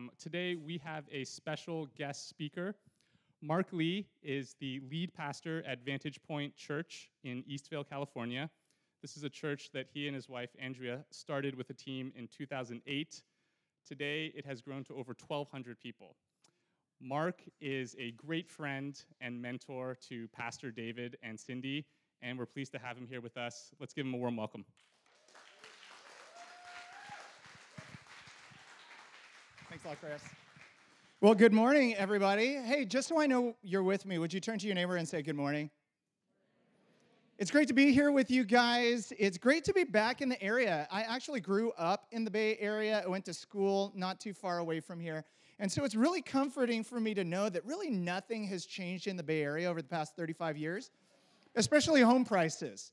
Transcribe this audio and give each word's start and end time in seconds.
Um, 0.00 0.10
today 0.18 0.54
we 0.54 0.78
have 0.78 1.04
a 1.12 1.24
special 1.24 1.86
guest 1.98 2.26
speaker. 2.26 2.74
Mark 3.42 3.66
Lee 3.70 4.06
is 4.22 4.56
the 4.58 4.80
lead 4.90 5.12
pastor 5.12 5.62
at 5.66 5.84
Vantage 5.84 6.18
Point 6.26 6.56
Church 6.56 7.10
in 7.22 7.42
Eastvale, 7.42 7.86
California. 7.86 8.48
This 9.02 9.18
is 9.18 9.24
a 9.24 9.28
church 9.28 9.68
that 9.74 9.88
he 9.92 10.06
and 10.06 10.14
his 10.14 10.26
wife, 10.26 10.48
Andrea, 10.58 11.04
started 11.10 11.54
with 11.54 11.68
a 11.68 11.74
team 11.74 12.14
in 12.16 12.28
2008. 12.28 13.22
Today 13.86 14.32
it 14.34 14.46
has 14.46 14.62
grown 14.62 14.84
to 14.84 14.94
over 14.94 15.14
1,200 15.28 15.78
people. 15.78 16.16
Mark 16.98 17.42
is 17.60 17.94
a 17.98 18.12
great 18.12 18.48
friend 18.48 19.04
and 19.20 19.42
mentor 19.42 19.98
to 20.08 20.28
Pastor 20.28 20.70
David 20.70 21.18
and 21.22 21.38
Cindy, 21.38 21.84
and 22.22 22.38
we're 22.38 22.46
pleased 22.46 22.72
to 22.72 22.78
have 22.78 22.96
him 22.96 23.06
here 23.06 23.20
with 23.20 23.36
us. 23.36 23.74
Let's 23.78 23.92
give 23.92 24.06
him 24.06 24.14
a 24.14 24.16
warm 24.16 24.38
welcome. 24.38 24.64
Thanks 29.82 30.02
a 30.02 30.06
lot, 30.06 30.10
Chris. 30.10 30.22
Well, 31.22 31.34
good 31.34 31.54
morning, 31.54 31.94
everybody. 31.94 32.54
Hey, 32.54 32.84
just 32.84 33.08
so 33.08 33.18
I 33.18 33.26
know 33.26 33.56
you're 33.62 33.82
with 33.82 34.04
me, 34.04 34.18
would 34.18 34.30
you 34.30 34.40
turn 34.40 34.58
to 34.58 34.66
your 34.66 34.74
neighbor 34.74 34.96
and 34.96 35.08
say 35.08 35.22
good 35.22 35.36
morning? 35.36 35.70
It's 37.38 37.50
great 37.50 37.66
to 37.68 37.74
be 37.74 37.90
here 37.90 38.12
with 38.12 38.30
you 38.30 38.44
guys. 38.44 39.10
It's 39.18 39.38
great 39.38 39.64
to 39.64 39.72
be 39.72 39.84
back 39.84 40.20
in 40.20 40.28
the 40.28 40.42
area. 40.42 40.86
I 40.90 41.02
actually 41.02 41.40
grew 41.40 41.72
up 41.78 42.04
in 42.10 42.24
the 42.24 42.30
Bay 42.30 42.58
Area. 42.60 43.02
I 43.02 43.08
went 43.08 43.24
to 43.26 43.32
school 43.32 43.90
not 43.94 44.20
too 44.20 44.34
far 44.34 44.58
away 44.58 44.80
from 44.80 45.00
here. 45.00 45.24
And 45.58 45.72
so 45.72 45.84
it's 45.84 45.94
really 45.94 46.20
comforting 46.20 46.84
for 46.84 47.00
me 47.00 47.14
to 47.14 47.24
know 47.24 47.48
that 47.48 47.64
really 47.64 47.88
nothing 47.88 48.44
has 48.48 48.66
changed 48.66 49.06
in 49.06 49.16
the 49.16 49.22
Bay 49.22 49.42
Area 49.42 49.70
over 49.70 49.80
the 49.80 49.88
past 49.88 50.14
35 50.14 50.58
years, 50.58 50.90
especially 51.56 52.02
home 52.02 52.26
prices. 52.26 52.92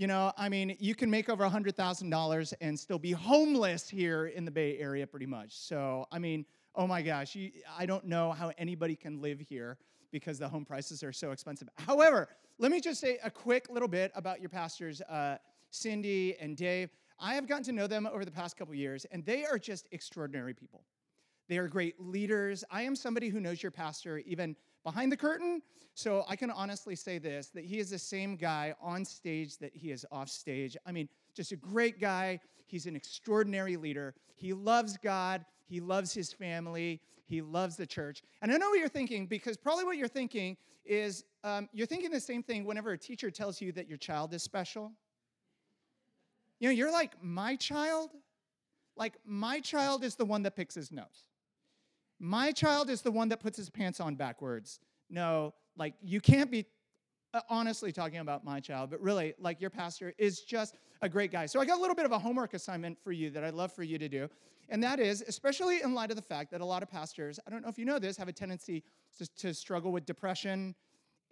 You 0.00 0.06
know, 0.06 0.32
I 0.38 0.48
mean, 0.48 0.78
you 0.80 0.94
can 0.94 1.10
make 1.10 1.28
over 1.28 1.44
$100,000 1.46 2.54
and 2.62 2.80
still 2.80 2.98
be 2.98 3.12
homeless 3.12 3.86
here 3.86 4.28
in 4.28 4.46
the 4.46 4.50
Bay 4.50 4.78
Area 4.78 5.06
pretty 5.06 5.26
much. 5.26 5.54
So, 5.54 6.06
I 6.10 6.18
mean, 6.18 6.46
oh 6.74 6.86
my 6.86 7.02
gosh, 7.02 7.34
you, 7.34 7.50
I 7.78 7.84
don't 7.84 8.06
know 8.06 8.32
how 8.32 8.50
anybody 8.56 8.96
can 8.96 9.20
live 9.20 9.40
here 9.40 9.76
because 10.10 10.38
the 10.38 10.48
home 10.48 10.64
prices 10.64 11.02
are 11.02 11.12
so 11.12 11.32
expensive. 11.32 11.68
However, 11.76 12.30
let 12.56 12.72
me 12.72 12.80
just 12.80 12.98
say 12.98 13.18
a 13.22 13.30
quick 13.30 13.68
little 13.68 13.88
bit 13.88 14.10
about 14.14 14.40
your 14.40 14.48
pastors, 14.48 15.02
uh, 15.02 15.36
Cindy 15.68 16.34
and 16.40 16.56
Dave. 16.56 16.88
I 17.18 17.34
have 17.34 17.46
gotten 17.46 17.64
to 17.64 17.72
know 17.72 17.86
them 17.86 18.08
over 18.10 18.24
the 18.24 18.30
past 18.30 18.56
couple 18.56 18.74
years, 18.74 19.04
and 19.12 19.22
they 19.26 19.44
are 19.44 19.58
just 19.58 19.86
extraordinary 19.92 20.54
people. 20.54 20.82
They 21.50 21.58
are 21.58 21.68
great 21.68 22.00
leaders. 22.00 22.64
I 22.70 22.84
am 22.84 22.96
somebody 22.96 23.28
who 23.28 23.38
knows 23.38 23.62
your 23.62 23.70
pastor 23.70 24.16
even 24.20 24.56
behind 24.84 25.12
the 25.12 25.16
curtain, 25.16 25.62
so 25.94 26.24
I 26.28 26.36
can 26.36 26.50
honestly 26.50 26.96
say 26.96 27.18
this 27.18 27.48
that 27.48 27.64
he 27.64 27.78
is 27.78 27.90
the 27.90 27.98
same 27.98 28.36
guy 28.36 28.74
on 28.80 29.04
stage 29.04 29.58
that 29.58 29.74
he 29.74 29.90
is 29.90 30.06
off 30.10 30.28
stage. 30.28 30.76
I 30.86 30.92
mean, 30.92 31.08
just 31.34 31.52
a 31.52 31.56
great 31.56 32.00
guy. 32.00 32.40
He's 32.66 32.86
an 32.86 32.96
extraordinary 32.96 33.76
leader. 33.76 34.14
He 34.36 34.52
loves 34.52 34.96
God, 34.96 35.44
he 35.66 35.80
loves 35.80 36.14
his 36.14 36.32
family, 36.32 37.00
he 37.26 37.42
loves 37.42 37.76
the 37.76 37.86
church. 37.86 38.22
And 38.42 38.52
I 38.52 38.56
know 38.56 38.70
what 38.70 38.78
you're 38.78 38.88
thinking 38.88 39.26
because 39.26 39.56
probably 39.56 39.84
what 39.84 39.96
you're 39.96 40.08
thinking 40.08 40.56
is 40.84 41.24
um, 41.44 41.68
you're 41.72 41.86
thinking 41.86 42.10
the 42.10 42.20
same 42.20 42.42
thing 42.42 42.64
whenever 42.64 42.92
a 42.92 42.98
teacher 42.98 43.30
tells 43.30 43.60
you 43.60 43.72
that 43.72 43.88
your 43.88 43.98
child 43.98 44.32
is 44.34 44.42
special. 44.42 44.92
You 46.58 46.68
know, 46.68 46.74
you're 46.74 46.92
like, 46.92 47.22
my 47.22 47.56
child? 47.56 48.10
Like, 48.96 49.14
my 49.24 49.60
child 49.60 50.04
is 50.04 50.14
the 50.14 50.24
one 50.24 50.42
that 50.42 50.56
picks 50.56 50.74
his 50.74 50.92
nose. 50.92 51.29
My 52.20 52.52
child 52.52 52.90
is 52.90 53.00
the 53.00 53.10
one 53.10 53.30
that 53.30 53.40
puts 53.40 53.56
his 53.56 53.70
pants 53.70 53.98
on 53.98 54.14
backwards. 54.14 54.78
No, 55.08 55.54
like 55.76 55.94
you 56.02 56.20
can't 56.20 56.50
be 56.50 56.66
uh, 57.32 57.40
honestly 57.48 57.92
talking 57.92 58.18
about 58.18 58.44
my 58.44 58.60
child, 58.60 58.90
but 58.90 59.00
really, 59.00 59.34
like 59.38 59.58
your 59.60 59.70
pastor 59.70 60.12
is 60.18 60.40
just 60.40 60.76
a 61.00 61.08
great 61.08 61.32
guy. 61.32 61.46
So 61.46 61.60
I 61.60 61.64
got 61.64 61.78
a 61.78 61.80
little 61.80 61.96
bit 61.96 62.04
of 62.04 62.12
a 62.12 62.18
homework 62.18 62.52
assignment 62.52 62.98
for 63.02 63.10
you 63.10 63.30
that 63.30 63.42
I'd 63.42 63.54
love 63.54 63.72
for 63.72 63.82
you 63.82 63.98
to 63.98 64.08
do. 64.08 64.28
And 64.68 64.82
that 64.82 65.00
is, 65.00 65.24
especially 65.26 65.80
in 65.82 65.94
light 65.94 66.10
of 66.10 66.16
the 66.16 66.22
fact 66.22 66.50
that 66.50 66.60
a 66.60 66.64
lot 66.64 66.82
of 66.82 66.90
pastors, 66.90 67.40
I 67.46 67.50
don't 67.50 67.62
know 67.62 67.68
if 67.68 67.78
you 67.78 67.86
know 67.86 67.98
this, 67.98 68.16
have 68.18 68.28
a 68.28 68.32
tendency 68.32 68.84
to, 69.18 69.26
to 69.36 69.54
struggle 69.54 69.90
with 69.90 70.04
depression 70.04 70.74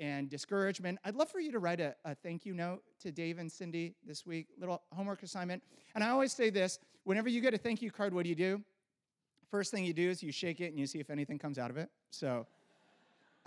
and 0.00 0.30
discouragement. 0.30 0.98
I'd 1.04 1.16
love 1.16 1.30
for 1.30 1.40
you 1.40 1.52
to 1.52 1.58
write 1.58 1.80
a, 1.80 1.94
a 2.04 2.14
thank 2.14 2.46
you 2.46 2.54
note 2.54 2.82
to 3.00 3.12
Dave 3.12 3.38
and 3.38 3.50
Cindy 3.50 3.94
this 4.06 4.24
week, 4.24 4.48
little 4.58 4.82
homework 4.92 5.22
assignment. 5.22 5.62
And 5.94 6.02
I 6.02 6.08
always 6.08 6.32
say 6.32 6.50
this 6.50 6.78
whenever 7.04 7.28
you 7.28 7.40
get 7.40 7.52
a 7.52 7.58
thank 7.58 7.82
you 7.82 7.90
card, 7.90 8.14
what 8.14 8.22
do 8.22 8.28
you 8.28 8.34
do? 8.34 8.62
First 9.50 9.70
thing 9.70 9.84
you 9.84 9.94
do 9.94 10.10
is 10.10 10.22
you 10.22 10.32
shake 10.32 10.60
it 10.60 10.66
and 10.66 10.78
you 10.78 10.86
see 10.86 10.98
if 10.98 11.10
anything 11.10 11.38
comes 11.38 11.58
out 11.58 11.70
of 11.70 11.76
it. 11.76 11.88
So 12.10 12.46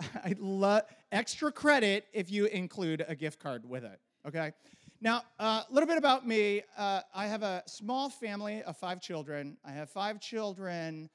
I 0.24 0.34
love 0.38 0.82
extra 1.12 1.52
credit 1.52 2.06
if 2.12 2.30
you 2.30 2.46
include 2.46 3.04
a 3.06 3.14
gift 3.14 3.38
card 3.38 3.68
with 3.68 3.84
it. 3.84 4.00
Okay. 4.26 4.52
Now, 5.00 5.22
a 5.38 5.42
uh, 5.42 5.62
little 5.70 5.88
bit 5.88 5.98
about 5.98 6.26
me. 6.26 6.62
Uh, 6.78 7.00
I 7.14 7.26
have 7.26 7.42
a 7.42 7.62
small 7.66 8.08
family 8.08 8.62
of 8.62 8.76
five 8.76 9.00
children. 9.00 9.56
I 9.64 9.72
have 9.72 9.90
five 9.90 10.20
children. 10.20 11.10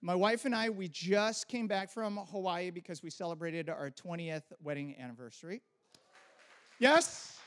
My 0.00 0.14
wife 0.14 0.44
and 0.44 0.54
I, 0.54 0.70
we 0.70 0.88
just 0.88 1.48
came 1.48 1.66
back 1.66 1.90
from 1.90 2.16
Hawaii 2.16 2.70
because 2.70 3.02
we 3.02 3.10
celebrated 3.10 3.68
our 3.68 3.90
20th 3.90 4.42
wedding 4.62 4.96
anniversary. 4.98 5.60
Yes, 6.78 7.38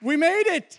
we 0.00 0.16
made 0.16 0.46
it. 0.46 0.78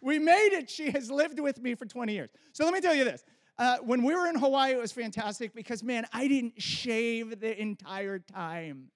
We 0.00 0.18
made 0.18 0.52
it. 0.52 0.70
She 0.70 0.90
has 0.90 1.10
lived 1.10 1.40
with 1.40 1.60
me 1.60 1.74
for 1.74 1.86
20 1.86 2.12
years. 2.12 2.30
So 2.52 2.64
let 2.64 2.72
me 2.72 2.80
tell 2.80 2.94
you 2.94 3.04
this 3.04 3.24
uh, 3.60 3.76
when 3.82 4.02
we 4.02 4.14
were 4.14 4.26
in 4.26 4.36
Hawaii, 4.36 4.72
it 4.72 4.78
was 4.78 4.90
fantastic 4.90 5.54
because, 5.54 5.82
man, 5.82 6.06
I 6.14 6.28
didn't 6.28 6.62
shave 6.62 7.40
the 7.40 7.60
entire 7.60 8.18
time. 8.18 8.90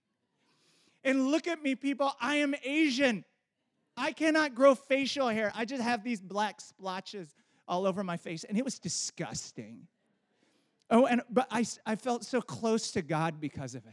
And 1.05 1.27
look 1.27 1.47
at 1.47 1.63
me, 1.63 1.75
people, 1.75 2.11
I 2.19 2.37
am 2.37 2.55
Asian. 2.65 3.27
I 3.95 4.13
cannot 4.13 4.55
grow 4.55 4.75
facial 4.75 5.29
hair. 5.29 5.53
I 5.55 5.67
just 5.67 5.83
have 5.83 6.03
these 6.03 6.23
black 6.23 6.63
splotches 6.63 7.35
all 7.69 7.87
over 7.87 8.03
my 8.03 8.17
face, 8.17 8.45
and 8.45 8.57
it 8.57 8.65
was 8.65 8.79
disgusting. 8.79 9.87
Oh, 10.91 11.05
and 11.05 11.21
but 11.29 11.47
I, 11.51 11.67
I 11.85 11.97
felt 11.97 12.25
so 12.25 12.41
close 12.41 12.91
to 12.93 13.03
God 13.03 13.43
because 13.43 13.75
of 13.75 13.85
it. 13.85 13.93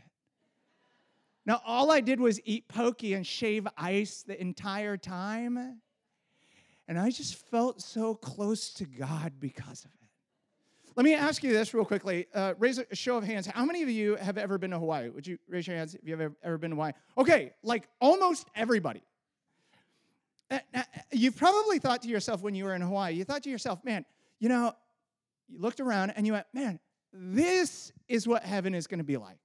Now, 1.45 1.61
all 1.65 1.91
I 1.91 1.99
did 1.99 2.21
was 2.21 2.39
eat 2.45 2.69
poke 2.69 3.03
and 3.03 3.27
shave 3.27 3.67
ice 3.77 4.23
the 4.25 4.39
entire 4.39 4.95
time. 4.95 5.81
And 6.88 6.97
I 6.97 7.09
just 7.09 7.35
felt 7.49 7.81
so 7.81 8.15
close 8.15 8.73
to 8.75 8.85
God 8.85 9.33
because 9.39 9.83
of 9.83 9.91
it. 9.91 10.00
Let 10.96 11.06
me 11.06 11.13
ask 11.13 11.41
you 11.41 11.53
this 11.53 11.74
real 11.74 11.85
quickly. 11.85 12.28
Uh, 12.34 12.53
raise 12.59 12.78
a 12.78 12.96
show 12.96 13.16
of 13.16 13.24
hands. 13.24 13.47
How 13.47 13.63
many 13.63 13.81
of 13.81 13.90
you 13.90 14.18
have 14.18 14.38
ever 14.38 14.57
been 14.57 14.72
to 14.72 14.79
Hawaii? 14.79 15.09
Would 15.09 15.25
you 15.25 15.38
raise 15.47 15.66
your 15.66 15.78
hands 15.78 15.96
if 15.96 16.02
you've 16.03 16.19
ever, 16.19 16.35
ever 16.44 16.57
been 16.57 16.72
to 16.72 16.75
Hawaii? 16.75 16.91
Okay, 17.18 17.53
like 17.63 17.88
almost 18.02 18.47
everybody. 18.56 19.01
Uh, 20.50 20.59
uh, 20.75 20.84
you've 21.13 21.38
probably 21.38 21.80
thought 21.80 22.01
to 22.01 22.09
yourself 22.09 22.41
when 22.41 22.56
you 22.56 22.66
were 22.66 22.75
in 22.75 22.81
Hawaii, 22.81 23.13
you 23.13 23.24
thought 23.24 23.44
to 23.44 23.50
yourself, 23.50 23.85
man, 23.85 24.03
you 24.40 24.50
know, 24.50 24.74
you 25.47 25.59
looked 25.59 25.80
around 25.80 26.12
and 26.12 26.28
you 26.28 26.34
went, 26.34 26.46
man, 26.53 26.78
this 27.13 27.94
is 28.09 28.28
what 28.28 28.44
heaven 28.44 28.75
is 28.75 28.85
going 28.85 28.97
to 28.97 29.06
be 29.06 29.16
like, 29.16 29.38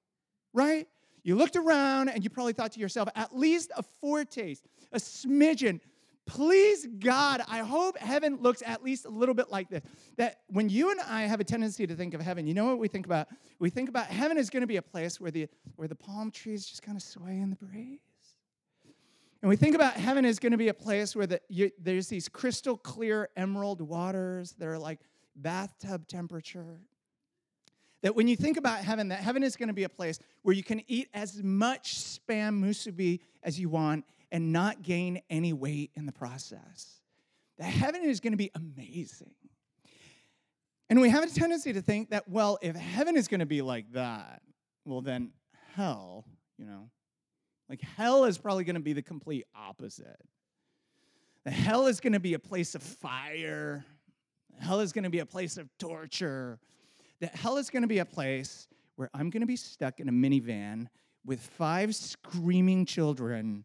right? 0.53 0.89
You 1.23 1.37
looked 1.37 1.55
around 1.55 2.09
and 2.09 2.25
you 2.25 2.31
probably 2.31 2.55
thought 2.55 2.73
to 2.73 2.81
yourself, 2.81 3.09
at 3.15 3.37
least 3.37 3.71
a 3.77 3.85
foretaste, 3.85 4.67
a 4.93 4.99
smidgen 4.99 5.81
Please, 6.27 6.89
God, 6.99 7.41
I 7.49 7.59
hope 7.59 7.97
heaven 7.99 8.39
looks 8.43 8.61
at 8.67 8.83
least 8.83 9.05
a 9.05 9.09
little 9.09 9.35
bit 9.35 9.51
like 9.51 9.69
this. 9.69 9.83
That 10.17 10.41
when 10.49 10.69
you 10.69 10.91
and 10.91 11.01
I 11.01 11.23
have 11.23 11.39
a 11.39 11.45
tendency 11.45 11.87
to 11.87 11.95
think 11.95 12.15
of 12.15 12.21
heaven, 12.21 12.47
you 12.49 12.55
know 12.55 12.67
what 12.67 12.79
we 12.79 12.89
think 12.89 13.07
about? 13.07 13.29
We 13.61 13.71
think 13.71 13.89
about 13.89 14.09
heaven 14.09 14.37
is 14.37 14.51
going 14.51 14.63
to 14.63 14.67
be 14.67 14.77
a 14.77 14.83
place 14.83 15.21
where 15.21 15.31
the, 15.31 15.49
where 15.77 15.87
the 15.87 15.95
palm 15.95 16.33
trees 16.33 16.67
just 16.67 16.83
kind 16.83 16.97
of 16.97 17.03
sway 17.03 17.39
in 17.39 17.51
the 17.51 17.57
breeze. 17.57 18.01
And 19.41 19.49
we 19.49 19.57
think 19.57 19.77
about 19.77 19.95
heaven 19.95 20.25
is 20.25 20.41
going 20.41 20.51
to 20.53 20.59
be 20.59 20.69
a 20.69 20.75
place 20.75 21.15
where 21.15 21.27
the, 21.27 21.41
you, 21.49 21.71
there's 21.79 22.09
these 22.09 22.29
crystal 22.29 22.77
clear 22.77 23.29
emerald 23.37 23.81
waters 23.81 24.57
that 24.59 24.67
are 24.67 24.79
like 24.79 24.99
bathtub 25.37 26.09
temperature. 26.09 26.81
That 28.03 28.17
when 28.17 28.27
you 28.27 28.35
think 28.35 28.57
about 28.57 28.81
heaven, 28.81 29.09
that 29.09 29.21
heaven 29.21 29.45
is 29.45 29.55
going 29.55 29.69
to 29.69 29.75
be 29.75 29.85
a 29.85 29.89
place 29.89 30.19
where 30.43 30.55
you 30.55 30.65
can 30.65 30.83
eat 30.89 31.09
as 31.15 31.43
much 31.43 31.95
spam 31.95 32.61
musubi 32.61 33.21
as 33.45 33.61
you 33.61 33.69
want 33.69 34.05
and 34.33 34.53
not 34.53 34.83
gain 34.83 35.21
any 35.31 35.53
weight 35.53 35.91
in 35.95 36.07
the 36.07 36.13
process. 36.13 37.01
The 37.59 37.65
heaven 37.65 38.03
is 38.03 38.21
going 38.21 38.33
to 38.33 38.37
be 38.37 38.51
amazing. 38.55 39.35
And 40.89 41.01
we 41.01 41.11
have 41.11 41.25
a 41.25 41.27
tendency 41.29 41.73
to 41.73 41.83
think 41.83 42.11
that, 42.11 42.29
well, 42.29 42.59
if 42.63 42.77
heaven 42.77 43.17
is 43.17 43.29
going 43.29 43.41
to 43.41 43.47
be 43.47 43.63
like 43.63 43.93
that, 43.93 44.43
well, 44.85 45.01
then 45.01 45.33
hell, 45.75 46.25
you 46.59 46.65
know, 46.65 46.91
like 47.69 47.81
hell 47.81 48.25
is 48.25 48.39
probably 48.39 48.65
going 48.65 48.75
to 48.75 48.81
be 48.81 48.93
the 48.93 49.03
complete 49.03 49.45
opposite. 49.55 50.21
The 51.45 51.51
hell 51.51 51.87
is 51.87 52.01
going 52.01 52.13
to 52.13 52.21
be 52.21 52.35
a 52.35 52.39
place 52.39 52.75
of 52.75 52.83
fire. 52.83 53.85
Hell 54.59 54.81
is 54.81 54.93
going 54.93 55.05
to 55.05 55.11
be 55.11 55.19
a 55.19 55.27
place 55.27 55.57
of 55.57 55.69
torture. 55.79 56.59
That 57.21 57.35
hell 57.35 57.57
is 57.57 57.71
going 57.71 57.83
to 57.83 57.89
be 57.89 57.99
a 57.99 58.05
place 58.05 58.69
where 58.97 59.11
I'm 59.13 59.31
going 59.31 59.41
to 59.41 59.47
be 59.47 59.57
stuck 59.57 60.01
in 60.01 60.09
a 60.09 60.13
minivan 60.13 60.87
with 61.25 61.41
five 61.41 61.95
screaming 61.95 62.87
children 62.87 63.65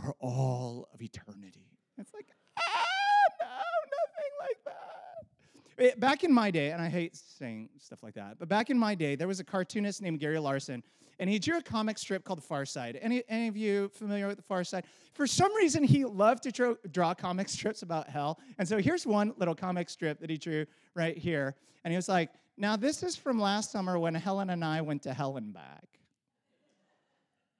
for 0.00 0.14
all 0.20 0.88
of 0.92 1.00
eternity. 1.00 1.70
It's 1.98 2.12
like, 2.12 2.26
ah, 2.58 2.62
no, 3.40 3.46
nothing 3.46 4.32
like 4.40 4.58
that. 4.66 5.92
Eh, 5.92 5.94
back 5.98 6.24
in 6.24 6.32
my 6.32 6.50
day, 6.50 6.70
and 6.70 6.82
I 6.82 6.88
hate 6.88 7.16
saying 7.16 7.70
stuff 7.78 8.02
like 8.02 8.14
that, 8.14 8.38
but 8.38 8.48
back 8.48 8.70
in 8.70 8.78
my 8.78 8.94
day, 8.94 9.16
there 9.16 9.28
was 9.28 9.40
a 9.40 9.44
cartoonist 9.44 10.02
named 10.02 10.20
Gary 10.20 10.38
Larson, 10.38 10.82
and 11.18 11.30
he 11.30 11.38
drew 11.38 11.56
a 11.56 11.62
comic 11.62 11.98
strip 11.98 12.24
called 12.24 12.38
The 12.38 12.42
Far 12.42 12.66
Side. 12.66 12.98
Any, 13.00 13.22
any 13.28 13.48
of 13.48 13.56
you 13.56 13.90
familiar 13.94 14.26
with 14.26 14.36
The 14.36 14.42
Far 14.42 14.64
Side? 14.64 14.84
For 15.14 15.26
some 15.26 15.54
reason, 15.54 15.82
he 15.82 16.04
loved 16.04 16.42
to 16.42 16.52
draw, 16.52 16.74
draw 16.92 17.14
comic 17.14 17.48
strips 17.48 17.82
about 17.82 18.08
hell. 18.08 18.38
And 18.58 18.68
so 18.68 18.78
here's 18.78 19.06
one 19.06 19.32
little 19.38 19.54
comic 19.54 19.88
strip 19.88 20.20
that 20.20 20.28
he 20.28 20.36
drew 20.36 20.66
right 20.94 21.16
here. 21.16 21.54
And 21.84 21.92
he 21.92 21.96
was 21.96 22.08
like, 22.08 22.30
Now, 22.58 22.76
this 22.76 23.02
is 23.02 23.16
from 23.16 23.40
last 23.40 23.72
summer 23.72 23.98
when 23.98 24.14
Helen 24.14 24.50
and 24.50 24.62
I 24.62 24.82
went 24.82 25.02
to 25.04 25.14
hell 25.14 25.38
and 25.38 25.54
back. 25.54 25.86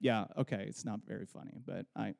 Yeah, 0.01 0.27
okay, 0.37 0.67
it's 0.69 0.85
not 0.85 1.01
very 1.07 1.25
funny, 1.25 1.59
but 1.65 1.87
I, 1.97 2.15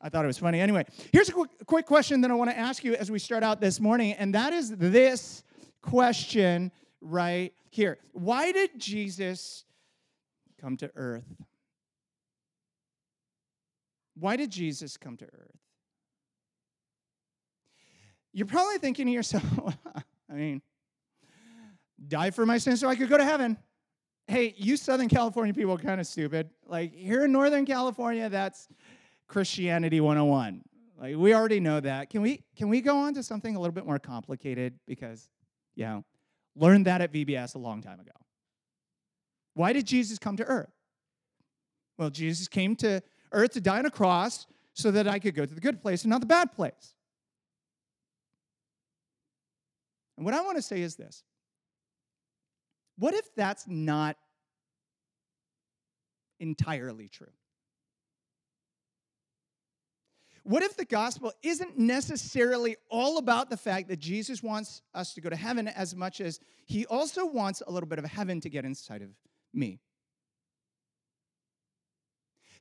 I 0.00 0.08
thought 0.08 0.24
it 0.24 0.28
was 0.28 0.38
funny. 0.38 0.60
Anyway, 0.60 0.86
here's 1.12 1.28
a 1.28 1.32
quick, 1.32 1.50
quick 1.66 1.86
question 1.86 2.22
that 2.22 2.30
I 2.30 2.34
want 2.34 2.50
to 2.50 2.58
ask 2.58 2.84
you 2.84 2.94
as 2.94 3.10
we 3.10 3.18
start 3.18 3.42
out 3.42 3.60
this 3.60 3.80
morning, 3.80 4.14
and 4.14 4.34
that 4.34 4.52
is 4.52 4.74
this 4.76 5.44
question 5.82 6.72
right 7.00 7.52
here 7.70 7.98
Why 8.12 8.52
did 8.52 8.78
Jesus 8.78 9.64
come 10.60 10.76
to 10.78 10.90
earth? 10.94 11.24
Why 14.14 14.36
did 14.36 14.50
Jesus 14.50 14.96
come 14.96 15.16
to 15.18 15.24
earth? 15.24 15.56
You're 18.32 18.46
probably 18.46 18.78
thinking 18.78 19.06
to 19.06 19.12
yourself, 19.12 19.44
I 20.30 20.34
mean, 20.34 20.62
die 22.06 22.30
for 22.30 22.46
my 22.46 22.58
sins 22.58 22.80
so 22.80 22.88
I 22.88 22.94
could 22.94 23.08
go 23.08 23.16
to 23.16 23.24
heaven. 23.24 23.56
Hey, 24.28 24.54
you 24.56 24.76
Southern 24.76 25.08
California 25.08 25.52
people 25.52 25.72
are 25.72 25.78
kind 25.78 26.00
of 26.00 26.06
stupid. 26.06 26.50
Like 26.64 26.94
here 26.94 27.24
in 27.24 27.32
Northern 27.32 27.66
California, 27.66 28.28
that's 28.28 28.68
Christianity 29.30 30.00
101. 30.00 30.60
Like 30.98 31.16
we 31.16 31.32
already 31.32 31.60
know 31.60 31.78
that. 31.78 32.10
Can 32.10 32.20
we 32.20 32.42
can 32.56 32.68
we 32.68 32.80
go 32.80 32.98
on 32.98 33.14
to 33.14 33.22
something 33.22 33.54
a 33.54 33.60
little 33.60 33.72
bit 33.72 33.86
more 33.86 34.00
complicated? 34.00 34.74
Because, 34.88 35.28
you 35.76 35.84
know, 35.84 36.04
learned 36.56 36.86
that 36.86 37.00
at 37.00 37.12
VBS 37.12 37.54
a 37.54 37.58
long 37.58 37.80
time 37.80 38.00
ago. 38.00 38.10
Why 39.54 39.72
did 39.72 39.86
Jesus 39.86 40.18
come 40.18 40.36
to 40.36 40.44
earth? 40.44 40.72
Well, 41.96 42.10
Jesus 42.10 42.48
came 42.48 42.74
to 42.76 43.02
earth 43.30 43.52
to 43.52 43.60
die 43.60 43.78
on 43.78 43.86
a 43.86 43.90
cross 43.90 44.48
so 44.74 44.90
that 44.90 45.06
I 45.06 45.20
could 45.20 45.36
go 45.36 45.46
to 45.46 45.54
the 45.54 45.60
good 45.60 45.80
place 45.80 46.02
and 46.02 46.10
not 46.10 46.20
the 46.20 46.26
bad 46.26 46.52
place. 46.52 46.94
And 50.16 50.24
what 50.24 50.34
I 50.34 50.40
want 50.40 50.56
to 50.56 50.62
say 50.62 50.82
is 50.82 50.96
this 50.96 51.22
what 52.98 53.14
if 53.14 53.32
that's 53.36 53.64
not 53.68 54.16
entirely 56.40 57.08
true? 57.08 57.28
What 60.42 60.62
if 60.62 60.76
the 60.76 60.84
gospel 60.84 61.32
isn't 61.42 61.78
necessarily 61.78 62.76
all 62.88 63.18
about 63.18 63.50
the 63.50 63.56
fact 63.56 63.88
that 63.88 63.98
Jesus 63.98 64.42
wants 64.42 64.82
us 64.94 65.14
to 65.14 65.20
go 65.20 65.28
to 65.28 65.36
heaven 65.36 65.68
as 65.68 65.94
much 65.94 66.20
as 66.20 66.40
he 66.64 66.86
also 66.86 67.26
wants 67.26 67.62
a 67.66 67.70
little 67.70 67.88
bit 67.88 67.98
of 67.98 68.04
heaven 68.04 68.40
to 68.40 68.48
get 68.48 68.64
inside 68.64 69.02
of 69.02 69.10
me? 69.52 69.80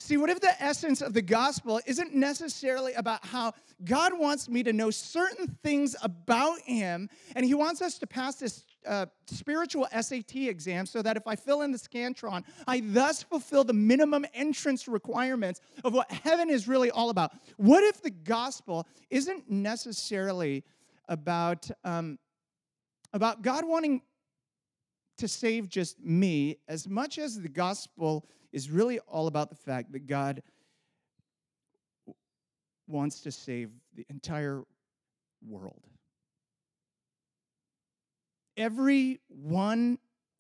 See, 0.02 0.16
what 0.18 0.30
if 0.30 0.40
the 0.40 0.62
essence 0.64 1.02
of 1.02 1.14
the 1.14 1.22
gospel 1.22 1.82
isn't 1.86 2.16
necessarily 2.16 2.94
about 2.94 3.26
how 3.26 3.54
God 3.84 4.18
wants 4.18 4.48
me 4.48 4.64
to 4.64 4.72
know 4.72 4.92
certain 4.92 5.58
things 5.62 5.96
about 6.02 6.60
Him, 6.62 7.10
and 7.36 7.46
He 7.46 7.54
wants 7.54 7.82
us 7.82 8.00
to 8.00 8.08
pass 8.08 8.36
this 8.36 8.64
uh, 8.88 9.06
spiritual 9.28 9.88
SAT 10.00 10.36
exam 10.36 10.86
so 10.86 11.02
that 11.02 11.18
if 11.18 11.28
I 11.28 11.36
fill 11.36 11.62
in 11.62 11.72
the 11.72 11.78
Scantron, 11.78 12.44
I 12.68 12.82
thus 12.84 13.24
fulfill 13.24 13.64
the 13.64 13.74
minimum 13.74 14.26
entrance 14.34 14.88
requirements 14.88 15.62
of 15.84 15.94
what 15.94 16.12
heaven 16.12 16.50
is 16.50 16.68
really 16.68 16.92
all 16.92 17.10
about? 17.10 17.32
What 17.58 17.84
if 17.84 18.02
the 18.02 18.10
gospel 18.10 18.88
isn't 19.10 19.50
necessarily 19.50 20.64
about, 21.08 21.70
um, 21.84 22.20
about 23.14 23.42
God 23.42 23.66
wanting 23.66 24.02
to 25.18 25.28
save 25.28 25.68
just 25.68 26.00
me 26.00 26.58
as 26.68 26.88
much 26.88 27.18
as 27.18 27.40
the 27.40 27.50
gospel 27.50 28.26
is 28.54 28.72
really 28.72 29.00
all 29.00 29.28
about 29.28 29.50
the 29.50 29.56
fact 29.56 29.92
that 29.92 30.08
God 30.08 30.42
wants 32.88 33.22
to 33.22 33.32
save 33.32 33.70
the 33.96 34.06
entire 34.10 34.64
world. 35.46 35.89
Everyone 38.60 39.98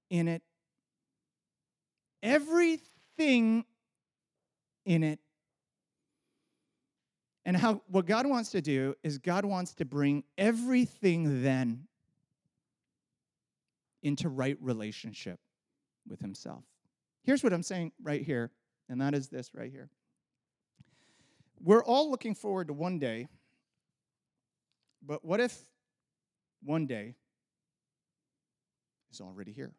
in 0.09 0.27
it, 0.27 0.41
everything 2.21 3.63
in 4.85 5.03
it. 5.03 5.19
And 7.45 7.55
how 7.55 7.81
what 7.87 8.05
God 8.05 8.27
wants 8.27 8.51
to 8.51 8.61
do 8.61 8.93
is 9.03 9.17
God 9.17 9.45
wants 9.45 9.73
to 9.75 9.85
bring 9.85 10.25
everything 10.37 11.41
then 11.41 11.87
into 14.03 14.27
right 14.27 14.57
relationship 14.59 15.39
with 16.07 16.19
himself. 16.19 16.63
Here's 17.23 17.41
what 17.41 17.53
I'm 17.53 17.63
saying 17.63 17.93
right 18.03 18.21
here, 18.21 18.51
and 18.89 18.99
that 18.99 19.13
is 19.13 19.29
this 19.29 19.51
right 19.55 19.71
here. 19.71 19.89
We're 21.61 21.83
all 21.83 22.11
looking 22.11 22.35
forward 22.35 22.67
to 22.67 22.73
one 22.73 22.99
day, 22.99 23.29
but 25.01 25.23
what 25.23 25.39
if 25.39 25.57
one 26.63 26.85
day 26.85 27.15
is 29.11 29.21
already 29.21 29.51
here? 29.51 29.71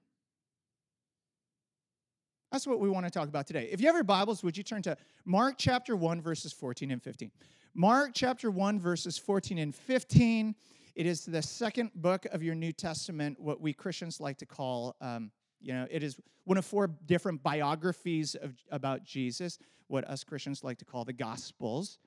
That's 2.52 2.66
what 2.66 2.80
we 2.80 2.90
want 2.90 3.06
to 3.06 3.10
talk 3.10 3.28
about 3.28 3.46
today. 3.46 3.68
If 3.70 3.80
you 3.80 3.86
have 3.86 3.94
your 3.94 4.04
Bibles, 4.04 4.42
would 4.42 4.56
you 4.56 4.64
turn 4.64 4.82
to 4.82 4.96
Mark 5.24 5.54
chapter 5.56 5.94
1, 5.94 6.20
verses 6.20 6.52
14 6.52 6.90
and 6.90 7.02
15? 7.02 7.30
Mark 7.74 8.10
chapter 8.12 8.50
1, 8.50 8.80
verses 8.80 9.16
14 9.16 9.58
and 9.58 9.74
15. 9.74 10.54
It 10.96 11.06
is 11.06 11.24
the 11.24 11.40
second 11.40 11.92
book 11.94 12.26
of 12.32 12.42
your 12.42 12.56
New 12.56 12.72
Testament, 12.72 13.38
what 13.38 13.60
we 13.60 13.72
Christians 13.72 14.20
like 14.20 14.38
to 14.38 14.46
call 14.46 14.96
um, 15.00 15.30
you 15.60 15.74
know, 15.74 15.86
it 15.90 16.02
is 16.02 16.16
one 16.44 16.58
of 16.58 16.64
four 16.64 16.88
different 17.06 17.42
biographies 17.42 18.34
of, 18.34 18.54
about 18.70 19.04
Jesus, 19.04 19.58
what 19.88 20.04
us 20.04 20.24
Christians 20.24 20.64
like 20.64 20.78
to 20.78 20.84
call 20.84 21.04
the 21.04 21.12
Gospels. 21.12 21.98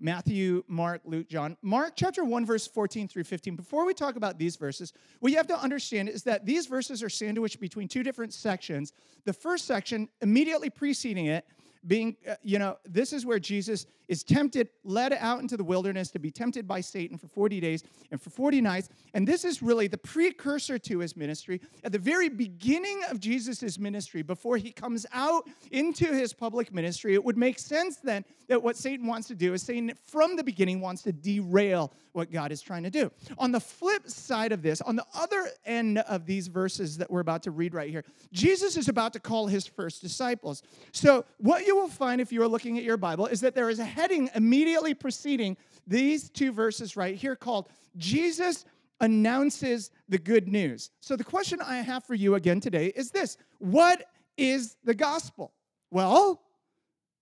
Matthew, 0.00 0.64
Mark, 0.68 1.02
Luke, 1.04 1.28
John. 1.28 1.56
Mark 1.62 1.94
chapter 1.96 2.24
1, 2.24 2.44
verse 2.44 2.66
14 2.66 3.08
through 3.08 3.24
15. 3.24 3.56
Before 3.56 3.86
we 3.86 3.94
talk 3.94 4.16
about 4.16 4.38
these 4.38 4.56
verses, 4.56 4.92
what 5.20 5.30
you 5.30 5.38
have 5.38 5.46
to 5.46 5.58
understand 5.58 6.08
is 6.08 6.22
that 6.24 6.44
these 6.44 6.66
verses 6.66 7.02
are 7.02 7.08
sandwiched 7.08 7.60
between 7.60 7.88
two 7.88 8.02
different 8.02 8.34
sections. 8.34 8.92
The 9.24 9.32
first 9.32 9.66
section, 9.66 10.08
immediately 10.20 10.70
preceding 10.70 11.26
it, 11.26 11.46
being, 11.86 12.16
uh, 12.28 12.34
you 12.42 12.58
know, 12.58 12.76
this 12.84 13.12
is 13.12 13.26
where 13.26 13.38
Jesus 13.38 13.86
is 14.08 14.22
tempted, 14.22 14.68
led 14.84 15.12
out 15.12 15.40
into 15.40 15.56
the 15.56 15.64
wilderness 15.64 16.10
to 16.10 16.18
be 16.18 16.30
tempted 16.30 16.66
by 16.66 16.80
Satan 16.80 17.18
for 17.18 17.26
40 17.26 17.60
days 17.60 17.84
and 18.10 18.20
for 18.20 18.30
40 18.30 18.60
nights. 18.60 18.88
And 19.14 19.26
this 19.26 19.44
is 19.44 19.62
really 19.62 19.86
the 19.86 19.98
precursor 19.98 20.78
to 20.78 20.98
his 20.98 21.16
ministry. 21.16 21.60
At 21.82 21.92
the 21.92 21.98
very 21.98 22.28
beginning 22.28 23.02
of 23.10 23.20
Jesus' 23.20 23.78
ministry, 23.78 24.22
before 24.22 24.56
he 24.56 24.72
comes 24.72 25.06
out 25.12 25.44
into 25.70 26.06
his 26.06 26.32
public 26.32 26.72
ministry, 26.72 27.14
it 27.14 27.24
would 27.24 27.36
make 27.36 27.58
sense 27.58 27.96
then 27.96 28.24
that 28.48 28.62
what 28.62 28.76
Satan 28.76 29.06
wants 29.06 29.28
to 29.28 29.34
do 29.34 29.54
is 29.54 29.62
Satan, 29.62 29.92
from 30.06 30.36
the 30.36 30.44
beginning, 30.44 30.80
wants 30.80 31.02
to 31.02 31.12
derail 31.12 31.92
what 32.14 32.30
God 32.30 32.52
is 32.52 32.62
trying 32.62 32.84
to 32.84 32.90
do. 32.90 33.10
On 33.38 33.52
the 33.52 33.60
flip 33.60 34.08
side 34.08 34.52
of 34.52 34.62
this, 34.62 34.80
on 34.80 34.96
the 34.96 35.04
other 35.14 35.48
end 35.64 35.98
of 35.98 36.26
these 36.26 36.48
verses 36.48 36.96
that 36.98 37.10
we're 37.10 37.20
about 37.20 37.42
to 37.42 37.50
read 37.50 37.74
right 37.74 37.90
here, 37.90 38.04
Jesus 38.32 38.76
is 38.76 38.88
about 38.88 39.12
to 39.14 39.20
call 39.20 39.46
his 39.46 39.66
first 39.66 40.00
disciples. 40.00 40.62
So, 40.92 41.24
what 41.38 41.66
you 41.66 41.76
will 41.76 41.88
find 41.88 42.20
if 42.20 42.32
you 42.32 42.42
are 42.42 42.48
looking 42.48 42.78
at 42.78 42.84
your 42.84 42.96
Bible 42.96 43.26
is 43.26 43.40
that 43.40 43.54
there 43.54 43.68
is 43.68 43.78
a 43.78 43.84
heading 43.84 44.30
immediately 44.34 44.94
preceding 44.94 45.56
these 45.86 46.30
two 46.30 46.52
verses 46.52 46.96
right 46.96 47.16
here 47.16 47.36
called 47.36 47.68
Jesus 47.96 48.64
announces 49.00 49.90
the 50.08 50.18
good 50.18 50.48
news. 50.48 50.90
So, 51.00 51.16
the 51.16 51.24
question 51.24 51.60
I 51.60 51.76
have 51.76 52.04
for 52.04 52.14
you 52.14 52.36
again 52.36 52.60
today 52.60 52.86
is 52.94 53.10
this 53.10 53.36
What 53.58 54.04
is 54.36 54.76
the 54.84 54.94
gospel? 54.94 55.52
Well, 55.90 56.40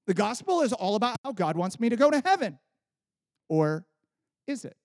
the 0.06 0.14
gospel 0.14 0.62
is 0.62 0.72
all 0.72 0.96
about 0.96 1.16
how 1.24 1.32
God 1.32 1.56
wants 1.56 1.78
me 1.78 1.88
to 1.88 1.96
go 1.96 2.10
to 2.10 2.20
heaven. 2.24 2.58
Or 3.48 3.86
is 4.46 4.64
it? 4.64 4.76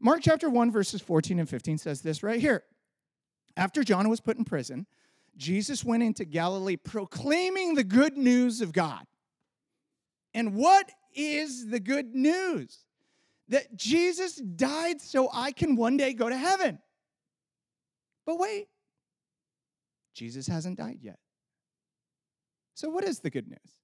Mark 0.00 0.20
chapter 0.22 0.48
1, 0.48 0.70
verses 0.70 1.00
14 1.00 1.40
and 1.40 1.48
15 1.48 1.78
says 1.78 2.02
this 2.02 2.22
right 2.22 2.40
here. 2.40 2.62
After 3.56 3.82
John 3.82 4.08
was 4.08 4.20
put 4.20 4.38
in 4.38 4.44
prison, 4.44 4.86
Jesus 5.36 5.84
went 5.84 6.02
into 6.02 6.24
Galilee 6.24 6.76
proclaiming 6.76 7.74
the 7.74 7.84
good 7.84 8.16
news 8.16 8.60
of 8.60 8.72
God. 8.72 9.04
And 10.34 10.54
what 10.54 10.90
is 11.14 11.66
the 11.66 11.80
good 11.80 12.14
news? 12.14 12.84
That 13.48 13.74
Jesus 13.76 14.36
died 14.36 15.00
so 15.00 15.30
I 15.32 15.52
can 15.52 15.74
one 15.74 15.96
day 15.96 16.12
go 16.12 16.28
to 16.28 16.36
heaven. 16.36 16.78
But 18.26 18.38
wait, 18.38 18.68
Jesus 20.14 20.46
hasn't 20.46 20.76
died 20.76 20.98
yet. 21.00 21.18
So, 22.74 22.90
what 22.90 23.04
is 23.04 23.20
the 23.20 23.30
good 23.30 23.48
news? 23.48 23.78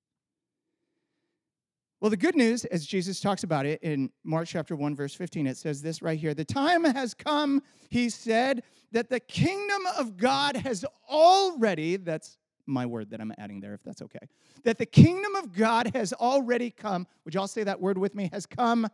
Well, 2.01 2.11
the 2.11 2.17
good 2.17 2.37
news, 2.37 2.65
as 2.67 2.85
Jesus 2.85 3.21
talks 3.21 3.45
about 3.45 3.67
it 3.67 3.83
in 3.83 4.11
Mark 4.25 4.47
chapter 4.47 4.77
1, 4.77 4.95
verse 4.95 5.15
15, 5.15 5.47
it 5.47 5.57
says 5.57 5.81
this 5.81 6.03
right 6.03 6.19
here 6.19 6.35
The 6.35 6.45
time 6.45 6.85
has 6.85 7.15
come, 7.15 7.63
he 7.89 8.11
said, 8.11 8.63
that 8.93 9.09
the 9.09 9.21
kingdom 9.21 9.83
of 9.99 10.17
God 10.17 10.57
has 10.57 10.85
already, 11.09 11.97
that's 11.97 12.39
my 12.67 12.87
word 12.87 13.11
that 13.11 13.21
I'm 13.21 13.33
adding 13.39 13.61
there, 13.61 13.75
if 13.75 13.83
that's 13.83 14.03
okay, 14.03 14.27
that 14.65 14.79
the 14.79 14.87
kingdom 14.87 15.35
of 15.35 15.53
God 15.53 15.93
has 15.95 16.13
already 16.13 16.71
come. 16.71 17.07
Would 17.25 17.35
y'all 17.35 17.47
say 17.47 17.65
that 17.65 17.81
word 17.81 17.99
with 17.99 18.15
me? 18.15 18.29
Has 18.33 18.47
come 18.47 18.87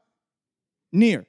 near. 0.93 1.27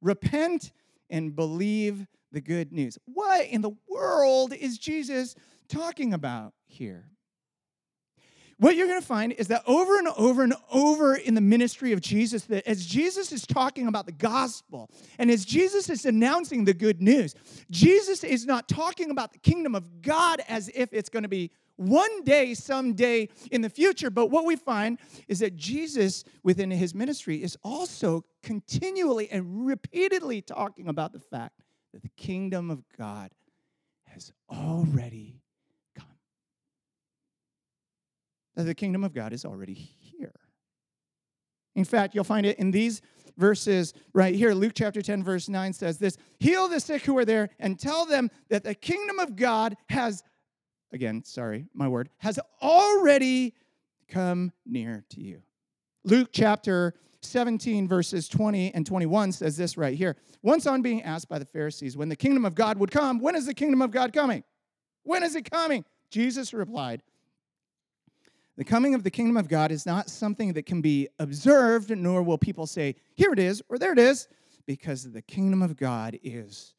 Repent 0.00 0.72
and 1.10 1.34
believe 1.34 2.06
the 2.32 2.40
good 2.40 2.72
news. 2.72 2.98
What 3.06 3.46
in 3.46 3.62
the 3.62 3.76
world 3.88 4.52
is 4.52 4.78
Jesus 4.78 5.34
talking 5.68 6.12
about 6.12 6.52
here? 6.66 7.06
What 8.64 8.76
you're 8.76 8.86
going 8.86 8.98
to 8.98 9.06
find 9.06 9.32
is 9.32 9.48
that 9.48 9.62
over 9.66 9.98
and 9.98 10.08
over 10.16 10.42
and 10.42 10.54
over 10.72 11.16
in 11.16 11.34
the 11.34 11.40
ministry 11.42 11.92
of 11.92 12.00
Jesus, 12.00 12.44
that 12.44 12.66
as 12.66 12.86
Jesus 12.86 13.30
is 13.30 13.46
talking 13.46 13.88
about 13.88 14.06
the 14.06 14.12
gospel 14.12 14.88
and 15.18 15.30
as 15.30 15.44
Jesus 15.44 15.90
is 15.90 16.06
announcing 16.06 16.64
the 16.64 16.72
good 16.72 17.02
news, 17.02 17.34
Jesus 17.70 18.24
is 18.24 18.46
not 18.46 18.66
talking 18.66 19.10
about 19.10 19.32
the 19.32 19.38
kingdom 19.38 19.74
of 19.74 20.00
God 20.00 20.40
as 20.48 20.70
if 20.74 20.94
it's 20.94 21.10
going 21.10 21.24
to 21.24 21.28
be 21.28 21.50
one 21.76 22.24
day, 22.24 22.54
someday 22.54 23.28
in 23.50 23.60
the 23.60 23.68
future. 23.68 24.08
But 24.08 24.30
what 24.30 24.46
we 24.46 24.56
find 24.56 24.98
is 25.28 25.40
that 25.40 25.56
Jesus, 25.56 26.24
within 26.42 26.70
his 26.70 26.94
ministry, 26.94 27.42
is 27.42 27.58
also 27.62 28.24
continually 28.42 29.30
and 29.30 29.66
repeatedly 29.66 30.40
talking 30.40 30.88
about 30.88 31.12
the 31.12 31.20
fact 31.20 31.60
that 31.92 32.00
the 32.00 32.12
kingdom 32.16 32.70
of 32.70 32.82
God 32.96 33.30
has 34.06 34.32
already 34.50 35.43
that 38.56 38.64
the 38.64 38.74
kingdom 38.74 39.04
of 39.04 39.12
God 39.12 39.32
is 39.32 39.44
already 39.44 39.74
here. 39.74 40.32
In 41.74 41.84
fact, 41.84 42.14
you'll 42.14 42.24
find 42.24 42.46
it 42.46 42.58
in 42.58 42.70
these 42.70 43.02
verses 43.36 43.94
right 44.12 44.34
here. 44.34 44.54
Luke 44.54 44.72
chapter 44.74 45.02
10, 45.02 45.24
verse 45.24 45.48
9 45.48 45.72
says 45.72 45.98
this 45.98 46.16
Heal 46.38 46.68
the 46.68 46.80
sick 46.80 47.04
who 47.04 47.18
are 47.18 47.24
there 47.24 47.50
and 47.58 47.78
tell 47.78 48.06
them 48.06 48.30
that 48.48 48.64
the 48.64 48.74
kingdom 48.74 49.18
of 49.18 49.36
God 49.36 49.76
has, 49.88 50.22
again, 50.92 51.24
sorry, 51.24 51.66
my 51.74 51.88
word, 51.88 52.10
has 52.18 52.38
already 52.62 53.54
come 54.08 54.52
near 54.66 55.04
to 55.10 55.20
you. 55.20 55.42
Luke 56.04 56.28
chapter 56.32 56.94
17, 57.22 57.88
verses 57.88 58.28
20 58.28 58.74
and 58.74 58.86
21 58.86 59.32
says 59.32 59.56
this 59.56 59.76
right 59.76 59.96
here. 59.96 60.16
Once 60.42 60.66
on 60.66 60.82
being 60.82 61.02
asked 61.02 61.28
by 61.28 61.38
the 61.38 61.44
Pharisees 61.46 61.96
when 61.96 62.08
the 62.08 62.16
kingdom 62.16 62.44
of 62.44 62.54
God 62.54 62.78
would 62.78 62.90
come, 62.90 63.18
when 63.18 63.34
is 63.34 63.46
the 63.46 63.54
kingdom 63.54 63.82
of 63.82 63.90
God 63.90 64.12
coming? 64.12 64.44
When 65.04 65.22
is 65.22 65.34
it 65.34 65.50
coming? 65.50 65.84
Jesus 66.10 66.52
replied, 66.52 67.02
the 68.56 68.64
coming 68.64 68.94
of 68.94 69.02
the 69.02 69.10
kingdom 69.10 69.36
of 69.36 69.48
God 69.48 69.72
is 69.72 69.84
not 69.84 70.08
something 70.08 70.52
that 70.52 70.66
can 70.66 70.80
be 70.80 71.08
observed, 71.18 71.90
nor 71.96 72.22
will 72.22 72.38
people 72.38 72.66
say, 72.66 72.96
here 73.14 73.32
it 73.32 73.38
is, 73.38 73.62
or 73.68 73.78
there 73.78 73.92
it 73.92 73.98
is, 73.98 74.28
because 74.66 75.10
the 75.10 75.22
kingdom 75.22 75.62
of 75.62 75.76
God 75.76 76.18
is 76.22 76.74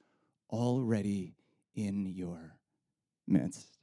already 0.50 1.36
in 1.76 2.06
your 2.06 2.56
midst. 3.28 3.75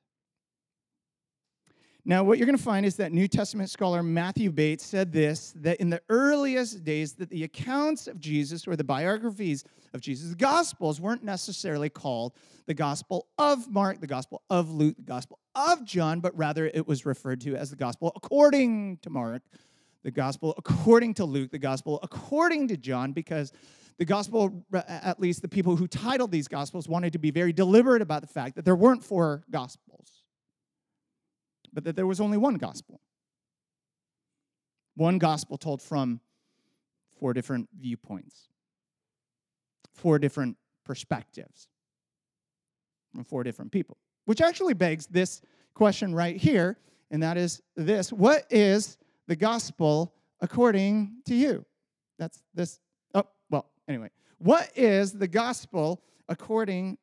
Now, 2.04 2.24
what 2.24 2.38
you're 2.38 2.46
going 2.46 2.58
to 2.58 2.62
find 2.62 2.84
is 2.84 2.96
that 2.96 3.12
New 3.12 3.28
Testament 3.28 3.70
scholar 3.70 4.02
Matthew 4.02 4.50
Bates 4.50 4.84
said 4.84 5.12
this 5.12 5.54
that 5.58 5.76
in 5.76 5.88
the 5.88 6.02
earliest 6.08 6.82
days 6.82 7.12
that 7.14 7.30
the 7.30 7.44
accounts 7.44 8.08
of 8.08 8.18
Jesus 8.18 8.66
or 8.66 8.74
the 8.74 8.82
biographies 8.82 9.62
of 9.94 10.00
Jesus, 10.00 10.30
the 10.30 10.36
gospels 10.36 11.00
weren't 11.00 11.22
necessarily 11.22 11.88
called 11.88 12.32
the 12.66 12.74
gospel 12.74 13.28
of 13.38 13.70
Mark, 13.70 14.00
the 14.00 14.08
gospel 14.08 14.42
of 14.50 14.72
Luke, 14.72 14.96
the 14.96 15.04
gospel 15.04 15.38
of 15.54 15.84
John, 15.84 16.18
but 16.18 16.36
rather 16.36 16.66
it 16.66 16.88
was 16.88 17.06
referred 17.06 17.40
to 17.42 17.54
as 17.54 17.70
the 17.70 17.76
gospel 17.76 18.12
according 18.16 18.98
to 19.02 19.10
Mark, 19.10 19.42
the 20.02 20.10
gospel 20.10 20.54
according 20.58 21.14
to 21.14 21.24
Luke, 21.24 21.52
the 21.52 21.58
gospel 21.58 22.00
according 22.02 22.66
to 22.68 22.76
John 22.76 23.12
because 23.12 23.52
the 23.98 24.04
gospel, 24.04 24.64
uh, 24.74 24.82
at 24.88 25.20
least 25.20 25.40
the 25.40 25.48
people 25.48 25.76
who 25.76 25.86
titled 25.86 26.32
these 26.32 26.48
gospels, 26.48 26.88
wanted 26.88 27.12
to 27.12 27.20
be 27.20 27.30
very 27.30 27.52
deliberate 27.52 28.02
about 28.02 28.22
the 28.22 28.28
fact 28.28 28.56
that 28.56 28.64
there 28.64 28.74
weren't 28.74 29.04
four 29.04 29.44
gospels 29.52 30.21
but 31.72 31.84
that 31.84 31.96
there 31.96 32.06
was 32.06 32.20
only 32.20 32.38
one 32.38 32.56
gospel. 32.56 33.00
One 34.94 35.18
gospel 35.18 35.56
told 35.56 35.80
from 35.80 36.20
four 37.18 37.32
different 37.32 37.68
viewpoints, 37.78 38.48
four 39.94 40.18
different 40.18 40.56
perspectives 40.84 41.68
from 43.14 43.24
four 43.24 43.42
different 43.42 43.72
people, 43.72 43.96
which 44.26 44.40
actually 44.40 44.74
begs 44.74 45.06
this 45.06 45.40
question 45.74 46.14
right 46.14 46.36
here, 46.36 46.78
and 47.10 47.22
that 47.22 47.36
is 47.36 47.62
this 47.76 48.12
What 48.12 48.44
is 48.50 48.98
the 49.26 49.36
gospel 49.36 50.14
according 50.40 51.22
to 51.26 51.34
you? 51.34 51.64
That's 52.18 52.42
this. 52.54 52.80
Oh, 53.14 53.24
well, 53.50 53.70
anyway. 53.88 54.10
What 54.38 54.70
is 54.76 55.12
the 55.12 55.28
gospel 55.28 56.02
according 56.28 56.98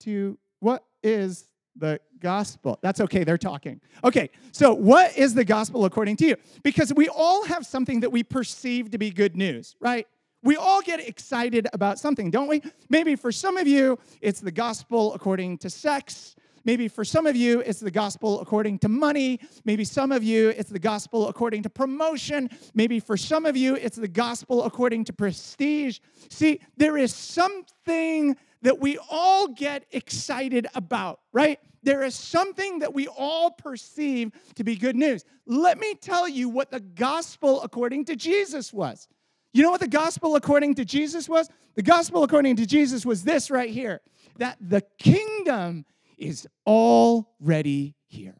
to 0.00 0.38
what 0.60 0.84
is 1.02 1.46
the 1.78 2.00
gospel. 2.20 2.78
That's 2.82 3.00
okay, 3.00 3.24
they're 3.24 3.38
talking. 3.38 3.80
Okay, 4.04 4.30
so 4.52 4.74
what 4.74 5.16
is 5.16 5.34
the 5.34 5.44
gospel 5.44 5.84
according 5.84 6.16
to 6.16 6.26
you? 6.26 6.36
Because 6.62 6.92
we 6.94 7.08
all 7.08 7.44
have 7.44 7.64
something 7.64 8.00
that 8.00 8.10
we 8.10 8.22
perceive 8.22 8.90
to 8.90 8.98
be 8.98 9.10
good 9.10 9.36
news, 9.36 9.76
right? 9.80 10.06
We 10.42 10.56
all 10.56 10.80
get 10.80 11.00
excited 11.00 11.66
about 11.72 11.98
something, 11.98 12.30
don't 12.30 12.48
we? 12.48 12.62
Maybe 12.88 13.16
for 13.16 13.32
some 13.32 13.56
of 13.56 13.66
you, 13.66 13.98
it's 14.20 14.40
the 14.40 14.52
gospel 14.52 15.14
according 15.14 15.58
to 15.58 15.70
sex. 15.70 16.36
Maybe 16.64 16.86
for 16.86 17.04
some 17.04 17.26
of 17.26 17.34
you, 17.34 17.60
it's 17.60 17.80
the 17.80 17.90
gospel 17.90 18.40
according 18.40 18.78
to 18.80 18.88
money. 18.88 19.40
Maybe 19.64 19.84
some 19.84 20.12
of 20.12 20.22
you, 20.22 20.50
it's 20.50 20.70
the 20.70 20.78
gospel 20.78 21.28
according 21.28 21.62
to 21.62 21.70
promotion. 21.70 22.50
Maybe 22.74 23.00
for 23.00 23.16
some 23.16 23.46
of 23.46 23.56
you, 23.56 23.74
it's 23.76 23.96
the 23.96 24.08
gospel 24.08 24.64
according 24.64 25.04
to 25.04 25.12
prestige. 25.12 26.00
See, 26.28 26.60
there 26.76 26.98
is 26.98 27.14
something 27.14 28.36
that 28.62 28.78
we 28.78 28.98
all 29.10 29.48
get 29.48 29.84
excited 29.92 30.66
about, 30.74 31.20
right? 31.32 31.58
There 31.82 32.02
is 32.02 32.14
something 32.14 32.80
that 32.80 32.92
we 32.92 33.06
all 33.06 33.50
perceive 33.50 34.32
to 34.56 34.64
be 34.64 34.76
good 34.76 34.96
news. 34.96 35.24
Let 35.46 35.78
me 35.78 35.94
tell 35.94 36.28
you 36.28 36.48
what 36.48 36.70
the 36.70 36.80
gospel 36.80 37.62
according 37.62 38.06
to 38.06 38.16
Jesus 38.16 38.72
was. 38.72 39.08
You 39.52 39.62
know 39.62 39.70
what 39.70 39.80
the 39.80 39.88
gospel 39.88 40.36
according 40.36 40.74
to 40.76 40.84
Jesus 40.84 41.28
was? 41.28 41.48
The 41.74 41.82
gospel 41.82 42.24
according 42.24 42.56
to 42.56 42.66
Jesus 42.66 43.06
was 43.06 43.24
this 43.24 43.50
right 43.50 43.70
here 43.70 44.00
that 44.38 44.56
the 44.60 44.82
kingdom 44.98 45.84
is 46.16 46.46
already 46.66 47.94
here. 48.06 48.36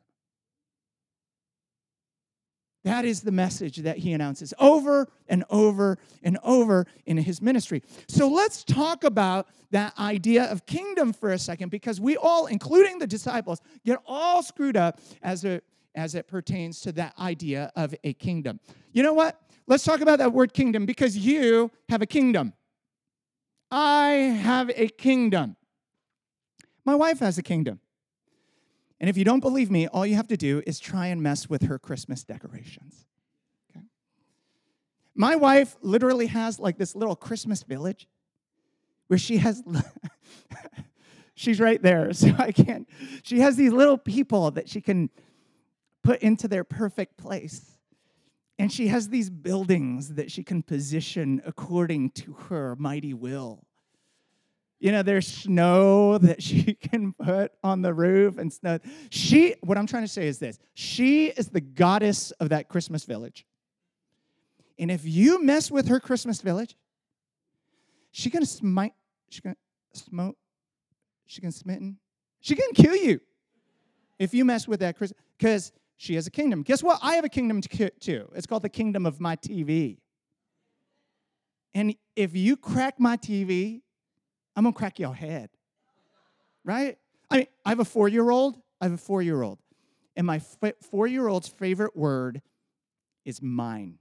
That 2.89 3.05
is 3.05 3.21
the 3.21 3.33
message 3.33 3.77
that 3.79 3.99
he 3.99 4.15
announces 4.15 4.55
over 4.59 5.09
and 5.29 5.45
over 5.51 5.99
and 6.23 6.39
over 6.43 6.87
in 7.05 7.19
his 7.19 7.43
ministry. 7.43 7.83
So 8.09 8.29
let's 8.29 8.65
talk 8.65 9.05
about 9.05 9.47
that 9.73 9.93
idea 9.99 10.45
of 10.45 10.65
kingdom 10.65 11.13
for 11.13 11.33
a 11.33 11.39
second 11.39 11.71
because 11.71 12.01
we 12.01 12.17
all, 12.17 12.47
including 12.47 12.99
the 12.99 13.07
disciples, 13.07 13.61
get 13.85 13.99
all 14.07 14.43
screwed 14.43 14.79
up 14.79 15.01
as 15.23 15.45
it, 15.45 15.65
as 15.95 16.15
it 16.15 16.29
pertains 16.29 16.81
to 16.81 16.93
that 16.93 17.13
idea 17.19 17.71
of 17.77 17.95
a 18.05 18.15
kingdom. 18.15 18.59
You 18.93 19.03
know 19.03 19.13
what? 19.13 19.39
Let's 19.67 19.85
talk 19.85 20.01
about 20.01 20.19
that 20.21 20.33
word 20.33 20.55
kingdom 20.55 20.87
because 20.87 21.15
you 21.15 21.71
have 21.91 22.01
a 22.01 22.07
kingdom. 22.07 22.55
I 23.71 24.13
have 24.43 24.71
a 24.75 24.89
kingdom. 24.89 25.57
My 26.87 26.95
wife 26.95 27.19
has 27.19 27.37
a 27.37 27.43
kingdom. 27.43 27.81
And 29.01 29.09
if 29.09 29.17
you 29.17 29.25
don't 29.25 29.41
believe 29.41 29.71
me, 29.71 29.87
all 29.87 30.05
you 30.05 30.17
have 30.17 30.29
to 30.29 30.37
do 30.37 30.63
is 30.67 30.81
try 30.81 31.07
and 31.07 31.23
mess 31.23 31.49
with 31.49 31.63
her 31.63 31.79
Christmas 31.79 32.25
decorations. 32.25 33.07
Okay? 33.71 33.85
My 35.15 35.37
wife 35.37 35.77
literally 35.83 36.27
has 36.27 36.59
like 36.59 36.79
this 36.79 36.97
little 36.97 37.15
Christmas 37.15 37.63
village 37.63 38.09
where 39.07 39.19
she 39.19 39.39
has, 39.39 39.63
she's 41.35 41.61
right 41.61 41.81
there, 41.81 42.13
so 42.13 42.33
I 42.39 42.53
can't. 42.53 42.89
She 43.23 43.41
has 43.41 43.57
these 43.57 43.73
little 43.73 43.99
people 43.99 44.51
that 44.53 44.69
she 44.69 44.81
can 44.81 45.11
put 46.03 46.21
into 46.21 46.49
their 46.49 46.65
perfect 46.65 47.17
place. 47.17 47.79
And 48.59 48.73
she 48.73 48.89
has 48.89 49.09
these 49.09 49.31
buildings 49.31 50.15
that 50.15 50.33
she 50.33 50.43
can 50.43 50.65
position 50.65 51.41
according 51.47 52.11
to 52.11 52.33
her 52.33 52.75
mighty 52.77 53.15
will. 53.15 53.68
You 54.81 54.93
know, 54.93 55.03
there's 55.03 55.27
snow 55.27 56.19
that 56.19 56.43
she 56.43 56.75
can 56.75 57.13
put 57.13 57.53
on 57.63 57.83
the 57.83 57.93
roof 57.93 58.39
and 58.39 58.53
snow. 58.53 58.79
She, 59.11 59.55
what 59.63 59.77
I'm 59.77 59.87
trying 59.87 60.05
to 60.05 60.09
say 60.09 60.27
is 60.27 60.39
this 60.39 60.59
she 60.75 61.27
is 61.27 61.49
the 61.49 61.61
goddess 61.61 62.31
of 62.33 62.51
that 62.51 62.69
Christmas 62.69 63.05
village. 63.05 63.47
And 64.79 64.91
if 64.91 65.05
you 65.05 65.43
mess 65.43 65.71
with 65.71 65.89
her 65.89 65.99
Christmas 65.99 66.41
village, 66.41 66.77
she 68.13 68.31
gonna 68.31 68.47
smite, 68.47 68.95
she 69.29 69.41
gonna 69.41 69.57
smoke, 69.93 70.37
she's 71.27 71.41
gonna 71.41 71.53
smitten, 71.53 71.99
she 72.41 72.55
can 72.55 72.71
kill 72.73 72.95
you 72.95 73.21
if 74.19 74.33
you 74.35 74.45
mess 74.45 74.69
with 74.69 74.81
that 74.81 74.97
Christmas, 74.97 75.21
because 75.37 75.73
she 75.97 76.15
has 76.15 76.27
a 76.29 76.31
kingdom. 76.31 76.63
Guess 76.63 76.83
what? 76.83 77.01
I 77.03 77.15
have 77.15 77.25
a 77.25 77.29
kingdom 77.29 77.61
too. 77.61 78.29
It's 78.35 78.47
called 78.47 78.63
the 78.63 78.69
kingdom 78.69 79.05
of 79.05 79.21
my 79.21 79.35
TV. 79.37 79.99
And 81.75 81.95
if 82.17 82.35
you 82.37 82.57
crack 82.57 82.99
my 82.99 83.17
TV, 83.17 83.83
I'm 84.59 84.65
gonna 84.65 84.73
crack 84.73 84.99
your 84.99 85.15
head. 85.15 85.51
Right? 86.65 86.99
I 87.31 87.37
mean, 87.37 87.47
I 87.65 87.69
have 87.69 87.79
a 87.79 87.85
four 87.85 88.09
year 88.09 88.29
old. 88.29 88.61
I 88.81 88.87
have 88.87 88.93
a 88.93 88.97
four 88.99 89.23
year 89.23 89.41
old. 89.41 89.61
And 90.17 90.27
my 90.27 90.41
four 90.91 91.07
year 91.07 91.29
old's 91.29 91.47
favorite 91.47 91.97
word 91.97 92.43
is 93.25 93.41
mine. 93.41 93.99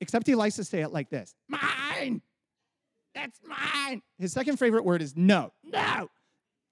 Except 0.00 0.28
he 0.28 0.36
likes 0.36 0.54
to 0.56 0.64
say 0.64 0.82
it 0.82 0.92
like 0.92 1.10
this 1.10 1.34
mine. 1.48 2.22
That's 3.16 3.40
mine. 3.44 4.00
His 4.20 4.32
second 4.32 4.58
favorite 4.58 4.84
word 4.84 5.02
is 5.02 5.16
no. 5.16 5.52
No. 5.64 6.08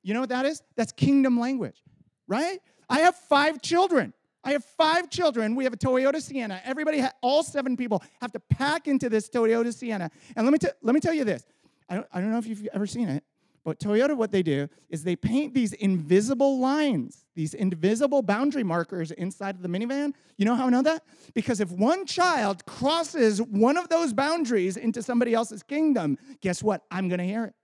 You 0.05 0.15
know 0.15 0.21
what 0.21 0.29
that 0.29 0.47
is? 0.47 0.63
That's 0.77 0.93
kingdom 0.93 1.41
language, 1.41 1.83
right? 2.29 2.61
I 2.89 3.01
have 3.01 3.17
five 3.17 3.61
children. 3.63 4.13
I 4.45 4.53
have 4.53 4.65
five 4.65 5.11
children. 5.11 5.57
We 5.57 5.65
have 5.65 5.73
a 5.73 5.77
Toyota 5.77 6.23
Sienna. 6.23 6.61
Everybody, 6.65 7.01
ha- 7.01 7.11
all 7.21 7.43
seven 7.43 7.77
people, 7.77 8.01
have 8.21 8.31
to 8.31 8.39
pack 8.39 8.87
into 8.87 9.09
this 9.09 9.29
Toyota 9.29 9.75
Sienna. 9.75 10.09
And 10.37 10.47
let 10.47 10.53
me, 10.53 10.59
t- 10.61 10.69
let 10.83 10.95
me 10.95 11.01
tell 11.01 11.15
you 11.15 11.25
this 11.25 11.45
I 11.89 11.95
don't, 11.97 12.07
I 12.13 12.21
don't 12.21 12.31
know 12.31 12.39
if 12.39 12.47
you've 12.47 12.67
ever 12.73 12.87
seen 12.87 13.09
it, 13.09 13.25
But 13.67 13.81
Toyota, 13.81 14.17
what 14.17 14.31
they 14.31 14.45
do 14.45 14.69
is 14.91 15.03
they 15.03 15.17
paint 15.17 15.53
these 15.53 15.73
invisible 15.73 16.61
lines, 16.61 17.25
these 17.35 17.53
invisible 17.53 18.23
boundary 18.23 18.63
markers 18.63 19.11
inside 19.11 19.57
of 19.57 19.63
the 19.63 19.69
minivan. 19.69 20.13
You 20.39 20.45
know 20.45 20.55
how 20.55 20.69
I 20.69 20.71
know 20.71 20.83
that? 20.83 21.03
Because 21.35 21.59
if 21.59 21.73
one 21.73 22.07
child 22.07 22.65
crosses 22.65 23.43
one 23.43 23.77
of 23.77 23.89
those 23.89 24.13
boundaries 24.13 24.77
into 24.77 25.03
somebody 25.03 25.35
else's 25.35 25.65
kingdom, 25.65 26.17
guess 26.41 26.63
what? 26.63 26.83
I'm 26.93 27.09
going 27.09 27.19
to 27.19 27.25
hear 27.25 27.47
it. 27.47 27.55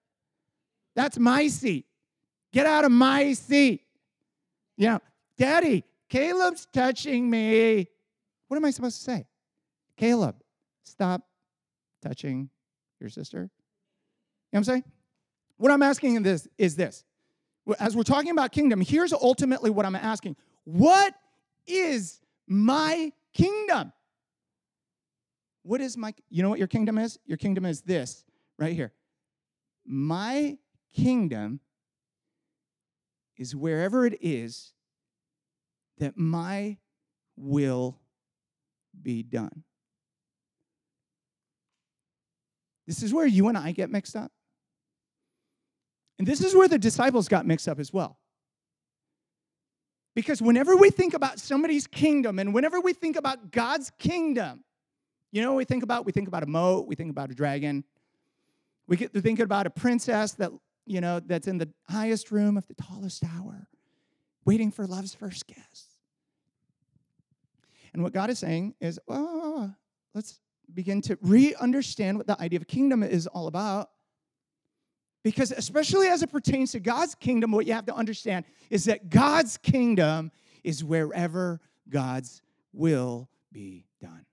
That's 0.96 1.20
my 1.20 1.46
seat. 1.46 1.86
Get 2.52 2.66
out 2.66 2.84
of 2.84 2.90
my 2.90 3.32
seat. 3.34 3.82
You 4.76 4.88
know, 4.88 5.00
Daddy, 5.38 5.84
Caleb's 6.08 6.66
touching 6.72 7.30
me. 7.30 7.86
What 8.48 8.56
am 8.56 8.64
I 8.64 8.72
supposed 8.72 8.98
to 8.98 9.04
say? 9.04 9.28
Caleb, 9.96 10.34
stop 10.82 11.28
touching 12.02 12.50
your 12.98 13.08
sister. 13.08 13.50
You 14.52 14.56
know 14.56 14.60
what 14.60 14.60
I'm 14.60 14.64
saying? 14.64 14.84
What 15.56 15.72
I'm 15.72 15.82
asking 15.82 16.16
in 16.16 16.22
this 16.22 16.46
is 16.58 16.76
this. 16.76 17.04
As 17.78 17.96
we're 17.96 18.02
talking 18.02 18.32
about 18.32 18.52
kingdom, 18.52 18.80
here's 18.80 19.12
ultimately 19.12 19.70
what 19.70 19.86
I'm 19.86 19.96
asking. 19.96 20.36
What 20.64 21.14
is 21.66 22.20
my 22.46 23.12
kingdom? 23.32 23.92
What 25.62 25.80
is 25.80 25.96
my 25.96 26.12
You 26.28 26.42
know 26.42 26.50
what 26.50 26.58
your 26.58 26.68
kingdom 26.68 26.98
is? 26.98 27.18
Your 27.24 27.38
kingdom 27.38 27.64
is 27.64 27.82
this 27.82 28.24
right 28.58 28.74
here. 28.74 28.92
My 29.86 30.58
kingdom 30.92 31.60
is 33.38 33.56
wherever 33.56 34.04
it 34.04 34.18
is 34.20 34.74
that 35.98 36.18
my 36.18 36.76
will 37.36 38.00
be 39.00 39.22
done. 39.22 39.64
This 42.86 43.02
is 43.02 43.14
where 43.14 43.26
you 43.26 43.48
and 43.48 43.56
I 43.56 43.72
get 43.72 43.88
mixed 43.88 44.16
up. 44.16 44.32
And 46.22 46.26
this 46.28 46.40
is 46.40 46.54
where 46.54 46.68
the 46.68 46.78
disciples 46.78 47.26
got 47.26 47.46
mixed 47.46 47.66
up 47.66 47.80
as 47.80 47.92
well. 47.92 48.16
Because 50.14 50.40
whenever 50.40 50.76
we 50.76 50.88
think 50.88 51.14
about 51.14 51.40
somebody's 51.40 51.88
kingdom 51.88 52.38
and 52.38 52.54
whenever 52.54 52.80
we 52.80 52.92
think 52.92 53.16
about 53.16 53.50
God's 53.50 53.90
kingdom, 53.98 54.62
you 55.32 55.42
know 55.42 55.50
what 55.50 55.56
we 55.56 55.64
think 55.64 55.82
about? 55.82 56.06
We 56.06 56.12
think 56.12 56.28
about 56.28 56.44
a 56.44 56.46
moat, 56.46 56.86
we 56.86 56.94
think 56.94 57.10
about 57.10 57.32
a 57.32 57.34
dragon. 57.34 57.82
We 58.86 58.96
get 58.96 59.12
to 59.14 59.20
thinking 59.20 59.42
about 59.42 59.66
a 59.66 59.70
princess 59.70 60.30
that, 60.34 60.52
you 60.86 61.00
know, 61.00 61.18
that's 61.18 61.48
in 61.48 61.58
the 61.58 61.68
highest 61.88 62.30
room 62.30 62.56
of 62.56 62.68
the 62.68 62.74
tallest 62.74 63.24
tower, 63.24 63.66
waiting 64.44 64.70
for 64.70 64.86
love's 64.86 65.16
first 65.16 65.48
kiss. 65.48 65.88
And 67.92 68.04
what 68.04 68.12
God 68.12 68.30
is 68.30 68.38
saying 68.38 68.76
is, 68.80 69.00
oh, 69.08 69.74
let's 70.14 70.38
begin 70.72 71.02
to 71.02 71.18
re 71.20 71.56
understand 71.56 72.16
what 72.16 72.28
the 72.28 72.40
idea 72.40 72.60
of 72.60 72.68
kingdom 72.68 73.02
is 73.02 73.26
all 73.26 73.48
about. 73.48 73.90
Because, 75.22 75.52
especially 75.52 76.08
as 76.08 76.22
it 76.22 76.30
pertains 76.32 76.72
to 76.72 76.80
God's 76.80 77.14
kingdom, 77.14 77.52
what 77.52 77.66
you 77.66 77.72
have 77.74 77.86
to 77.86 77.94
understand 77.94 78.44
is 78.70 78.84
that 78.86 79.08
God's 79.08 79.56
kingdom 79.56 80.32
is 80.64 80.82
wherever 80.82 81.60
God's 81.88 82.42
will 82.72 83.28
be 83.52 83.86
done. 84.00 84.26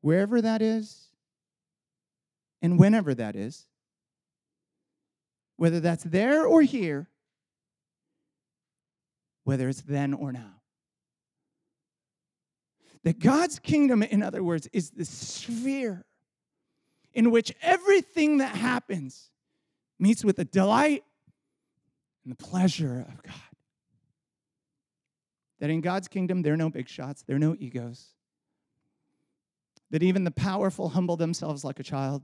Wherever 0.00 0.40
that 0.40 0.62
is, 0.62 1.08
and 2.62 2.78
whenever 2.78 3.14
that 3.14 3.36
is, 3.36 3.66
whether 5.56 5.80
that's 5.80 6.04
there 6.04 6.46
or 6.46 6.62
here, 6.62 7.08
whether 9.44 9.68
it's 9.68 9.82
then 9.82 10.14
or 10.14 10.32
now. 10.32 10.62
That 13.04 13.18
God's 13.18 13.58
kingdom, 13.58 14.02
in 14.02 14.22
other 14.22 14.42
words, 14.42 14.68
is 14.72 14.90
the 14.90 15.04
sphere 15.04 16.04
in 17.16 17.30
which 17.30 17.50
everything 17.62 18.38
that 18.38 18.54
happens 18.54 19.30
meets 19.98 20.22
with 20.22 20.36
the 20.36 20.44
delight 20.44 21.02
and 22.22 22.30
the 22.30 22.36
pleasure 22.36 23.06
of 23.08 23.22
God. 23.22 23.34
That 25.58 25.70
in 25.70 25.80
God's 25.80 26.08
kingdom, 26.08 26.42
there 26.42 26.52
are 26.52 26.58
no 26.58 26.68
big 26.68 26.88
shots, 26.88 27.22
there 27.22 27.36
are 27.36 27.40
no 27.40 27.56
egos. 27.58 28.08
That 29.90 30.02
even 30.02 30.24
the 30.24 30.30
powerful 30.30 30.90
humble 30.90 31.16
themselves 31.16 31.64
like 31.64 31.80
a 31.80 31.82
child. 31.82 32.22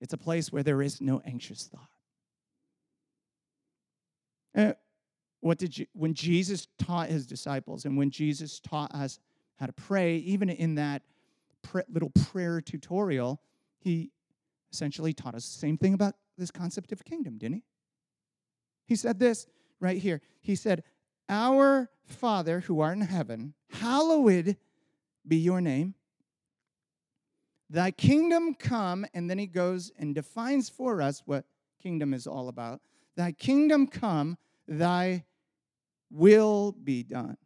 It's 0.00 0.12
a 0.12 0.18
place 0.18 0.52
where 0.52 0.62
there 0.62 0.80
is 0.80 1.00
no 1.00 1.20
anxious 1.24 1.68
thought. 1.68 1.88
Uh, 4.54 4.74
what 5.40 5.58
did 5.58 5.76
you, 5.76 5.86
when 5.92 6.14
Jesus 6.14 6.68
taught 6.78 7.08
his 7.08 7.26
disciples 7.26 7.84
and 7.84 7.96
when 7.96 8.10
Jesus 8.10 8.60
taught 8.60 8.94
us 8.94 9.18
how 9.56 9.66
to 9.66 9.72
pray, 9.72 10.18
even 10.18 10.50
in 10.50 10.76
that 10.76 11.02
little 11.88 12.10
prayer 12.10 12.60
tutorial, 12.60 13.40
he 13.78 14.10
essentially 14.72 15.12
taught 15.12 15.34
us 15.34 15.46
the 15.46 15.58
same 15.58 15.78
thing 15.78 15.94
about 15.94 16.14
this 16.36 16.50
concept 16.50 16.92
of 16.92 17.04
kingdom, 17.04 17.38
didn't 17.38 17.56
he? 17.56 17.64
He 18.86 18.96
said 18.96 19.18
this 19.18 19.46
right 19.80 19.98
here. 19.98 20.20
He 20.40 20.54
said, 20.54 20.84
Our 21.28 21.90
Father 22.04 22.60
who 22.60 22.80
art 22.80 22.96
in 22.96 23.02
heaven, 23.02 23.54
hallowed 23.70 24.56
be 25.26 25.36
your 25.36 25.60
name. 25.60 25.94
Thy 27.68 27.90
kingdom 27.90 28.54
come, 28.54 29.06
and 29.12 29.28
then 29.28 29.38
he 29.38 29.46
goes 29.46 29.90
and 29.98 30.14
defines 30.14 30.68
for 30.68 31.02
us 31.02 31.22
what 31.26 31.44
kingdom 31.82 32.14
is 32.14 32.26
all 32.26 32.48
about. 32.48 32.80
Thy 33.16 33.32
kingdom 33.32 33.88
come, 33.88 34.38
thy 34.68 35.24
will 36.10 36.72
be 36.72 37.02
done 37.02 37.36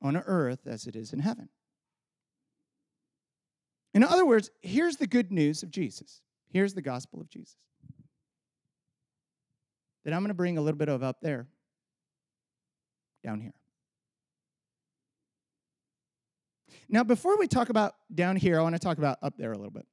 on 0.00 0.16
earth 0.16 0.66
as 0.66 0.86
it 0.86 0.94
is 0.94 1.12
in 1.12 1.18
heaven. 1.18 1.48
In 3.94 4.04
other 4.04 4.26
words, 4.26 4.50
here's 4.60 4.96
the 4.96 5.06
good 5.06 5.32
news 5.32 5.62
of 5.62 5.70
Jesus. 5.70 6.20
Here's 6.50 6.74
the 6.74 6.82
gospel 6.82 7.20
of 7.20 7.28
Jesus. 7.30 7.56
That 10.04 10.14
I'm 10.14 10.20
going 10.20 10.28
to 10.28 10.34
bring 10.34 10.58
a 10.58 10.60
little 10.60 10.78
bit 10.78 10.88
of 10.88 11.02
up 11.02 11.20
there, 11.20 11.46
down 13.24 13.40
here. 13.40 13.54
Now, 16.88 17.04
before 17.04 17.38
we 17.38 17.46
talk 17.46 17.68
about 17.68 17.94
down 18.14 18.36
here, 18.36 18.58
I 18.58 18.62
want 18.62 18.74
to 18.74 18.78
talk 18.78 18.98
about 18.98 19.18
up 19.22 19.36
there 19.36 19.52
a 19.52 19.56
little 19.56 19.70
bit. 19.70 19.86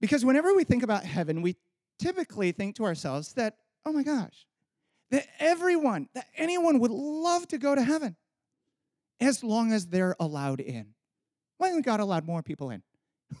Because 0.00 0.24
whenever 0.24 0.54
we 0.54 0.64
think 0.64 0.82
about 0.82 1.04
heaven, 1.04 1.40
we 1.40 1.56
typically 1.98 2.52
think 2.52 2.76
to 2.76 2.84
ourselves 2.84 3.32
that, 3.34 3.56
oh 3.86 3.92
my 3.92 4.02
gosh, 4.02 4.46
that 5.10 5.26
everyone, 5.38 6.08
that 6.14 6.26
anyone 6.36 6.78
would 6.80 6.90
love 6.90 7.48
to 7.48 7.58
go 7.58 7.74
to 7.74 7.82
heaven 7.82 8.16
as 9.20 9.42
long 9.42 9.72
as 9.72 9.86
they're 9.86 10.16
allowed 10.20 10.60
in. 10.60 10.93
Why 11.64 11.68
hasn't 11.68 11.86
God 11.86 12.00
allowed 12.00 12.26
more 12.26 12.42
people 12.42 12.68
in? 12.68 12.82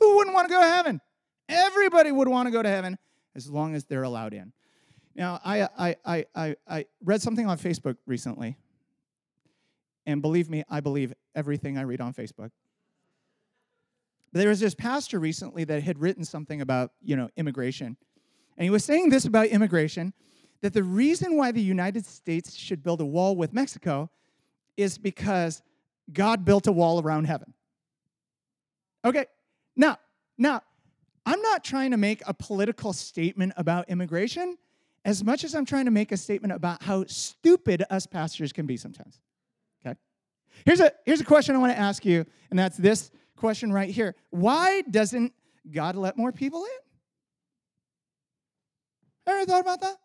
Who 0.00 0.16
wouldn't 0.16 0.32
want 0.32 0.48
to 0.48 0.54
go 0.54 0.58
to 0.58 0.66
heaven? 0.66 0.98
Everybody 1.46 2.10
would 2.10 2.26
want 2.26 2.46
to 2.46 2.50
go 2.50 2.62
to 2.62 2.68
heaven 2.70 2.96
as 3.36 3.50
long 3.50 3.74
as 3.74 3.84
they're 3.84 4.02
allowed 4.02 4.32
in. 4.32 4.50
Now, 5.14 5.42
I, 5.44 5.68
I, 5.78 5.96
I, 6.06 6.24
I, 6.34 6.56
I 6.66 6.86
read 7.04 7.20
something 7.20 7.46
on 7.46 7.58
Facebook 7.58 7.98
recently, 8.06 8.56
and 10.06 10.22
believe 10.22 10.48
me, 10.48 10.64
I 10.70 10.80
believe 10.80 11.12
everything 11.34 11.76
I 11.76 11.82
read 11.82 12.00
on 12.00 12.14
Facebook. 12.14 12.50
There 14.32 14.48
was 14.48 14.58
this 14.58 14.74
pastor 14.74 15.20
recently 15.20 15.64
that 15.64 15.82
had 15.82 15.98
written 15.98 16.24
something 16.24 16.62
about, 16.62 16.92
you 17.02 17.16
know, 17.16 17.28
immigration. 17.36 17.98
And 18.56 18.64
he 18.64 18.70
was 18.70 18.86
saying 18.86 19.10
this 19.10 19.26
about 19.26 19.48
immigration 19.48 20.14
that 20.62 20.72
the 20.72 20.82
reason 20.82 21.36
why 21.36 21.52
the 21.52 21.60
United 21.60 22.06
States 22.06 22.54
should 22.54 22.82
build 22.82 23.02
a 23.02 23.06
wall 23.06 23.36
with 23.36 23.52
Mexico 23.52 24.08
is 24.78 24.96
because 24.96 25.60
God 26.10 26.46
built 26.46 26.66
a 26.66 26.72
wall 26.72 27.02
around 27.02 27.26
heaven. 27.26 27.52
Okay, 29.04 29.26
now, 29.76 29.98
now, 30.38 30.62
I'm 31.26 31.40
not 31.40 31.64
trying 31.64 31.90
to 31.90 31.96
make 31.96 32.22
a 32.26 32.34
political 32.34 32.92
statement 32.92 33.52
about 33.56 33.88
immigration 33.88 34.56
as 35.04 35.22
much 35.22 35.44
as 35.44 35.54
I'm 35.54 35.66
trying 35.66 35.84
to 35.84 35.90
make 35.90 36.12
a 36.12 36.16
statement 36.16 36.52
about 36.52 36.82
how 36.82 37.04
stupid 37.06 37.84
us 37.90 38.06
pastors 38.06 38.52
can 38.52 38.66
be 38.66 38.76
sometimes. 38.76 39.20
Okay? 39.84 39.98
Here's 40.64 40.80
a, 40.80 40.92
here's 41.04 41.20
a 41.20 41.24
question 41.24 41.54
I 41.54 41.58
want 41.58 41.72
to 41.72 41.78
ask 41.78 42.04
you, 42.04 42.24
and 42.50 42.58
that's 42.58 42.76
this 42.76 43.10
question 43.36 43.72
right 43.72 43.90
here. 43.90 44.14
Why 44.30 44.82
doesn't 44.82 45.32
God 45.70 45.96
let 45.96 46.16
more 46.16 46.32
people 46.32 46.64
in? 46.64 46.70
Ever 49.26 49.46
thought 49.46 49.60
about 49.60 49.80
that? 49.80 49.96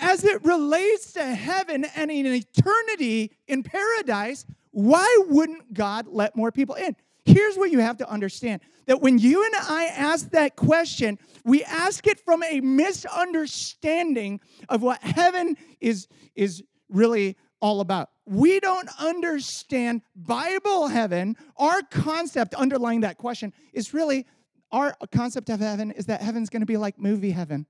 as 0.00 0.24
it 0.24 0.42
relates 0.44 1.12
to 1.12 1.22
heaven 1.22 1.84
and 1.84 2.10
an 2.10 2.26
eternity 2.26 3.32
in 3.46 3.62
paradise, 3.62 4.46
why 4.70 5.24
wouldn't 5.28 5.74
God 5.74 6.06
let 6.08 6.34
more 6.34 6.50
people 6.50 6.74
in? 6.74 6.96
Here's 7.24 7.56
what 7.56 7.70
you 7.70 7.80
have 7.80 7.98
to 7.98 8.08
understand 8.08 8.60
that 8.86 9.00
when 9.00 9.18
you 9.18 9.44
and 9.44 9.54
I 9.56 9.84
ask 9.96 10.30
that 10.30 10.56
question, 10.56 11.18
we 11.44 11.62
ask 11.64 12.06
it 12.06 12.18
from 12.20 12.42
a 12.42 12.60
misunderstanding 12.60 14.40
of 14.68 14.82
what 14.82 15.02
heaven 15.02 15.56
is, 15.80 16.08
is 16.34 16.62
really 16.88 17.36
all 17.60 17.80
about. 17.80 18.10
We 18.26 18.60
don't 18.60 18.88
understand 18.98 20.02
Bible 20.16 20.88
heaven. 20.88 21.36
Our 21.56 21.82
concept 21.82 22.54
underlying 22.54 23.00
that 23.00 23.18
question 23.18 23.52
is 23.72 23.92
really 23.92 24.26
our 24.72 24.94
concept 25.12 25.50
of 25.50 25.60
heaven 25.60 25.90
is 25.90 26.06
that 26.06 26.22
heaven's 26.22 26.48
going 26.48 26.60
to 26.60 26.66
be 26.66 26.76
like 26.76 26.98
movie 26.98 27.32
heaven. 27.32 27.66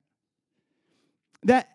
That 1.42 1.68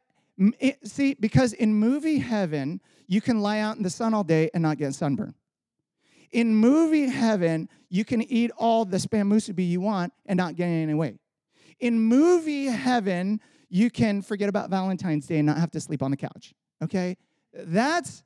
see, 0.84 1.16
because 1.16 1.54
in 1.54 1.74
movie 1.74 2.20
heaven, 2.20 2.82
you 3.08 3.22
can 3.22 3.42
lie 3.42 3.60
out 3.60 3.78
in 3.78 3.84
the 3.84 3.90
sun 3.90 4.14
all 4.14 4.24
day 4.24 4.50
and 4.54 4.62
not 4.62 4.78
get 4.78 4.94
sunburned. 4.94 5.34
In 6.32 6.56
movie 6.56 7.08
heaven, 7.08 7.70
you 7.90 8.06
can 8.06 8.22
eat 8.22 8.52
all 8.58 8.86
the 8.86 8.98
spam 8.98 9.32
musubi 9.32 9.68
you 9.68 9.82
want 9.82 10.14
and 10.26 10.38
not 10.38 10.56
gain 10.56 10.84
any 10.84 10.94
weight. 10.94 11.18
In 11.80 12.00
movie 12.00 12.66
heaven, 12.66 13.40
you 13.70 13.90
can 13.90 14.22
forget 14.22 14.50
about 14.50 14.70
Valentine's 14.70 15.28
Day 15.28 15.38
and 15.38 15.46
not 15.46 15.58
have 15.58 15.72
to 15.72 15.82
sleep 15.82 16.02
on 16.02 16.12
the 16.12 16.18
couch. 16.18 16.54
Okay? 16.84 17.18
That's 17.54 18.24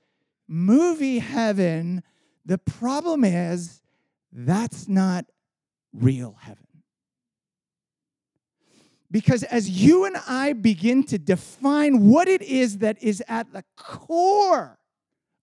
movie 0.48 1.20
heaven. 1.20 2.04
The 2.46 2.58
problem 2.58 3.24
is, 3.24 3.82
that's 4.32 4.88
not 4.88 5.26
real 5.94 6.36
heaven. 6.40 6.66
Because 9.12 9.44
as 9.44 9.70
you 9.70 10.06
and 10.06 10.18
I 10.28 10.54
begin 10.54 11.04
to 11.06 11.18
define 11.18 12.08
what 12.08 12.28
it 12.28 12.44
is 12.44 12.80
that 12.80 13.02
is 13.02 13.24
at 13.28 13.52
the 13.54 13.64
core 13.76 14.78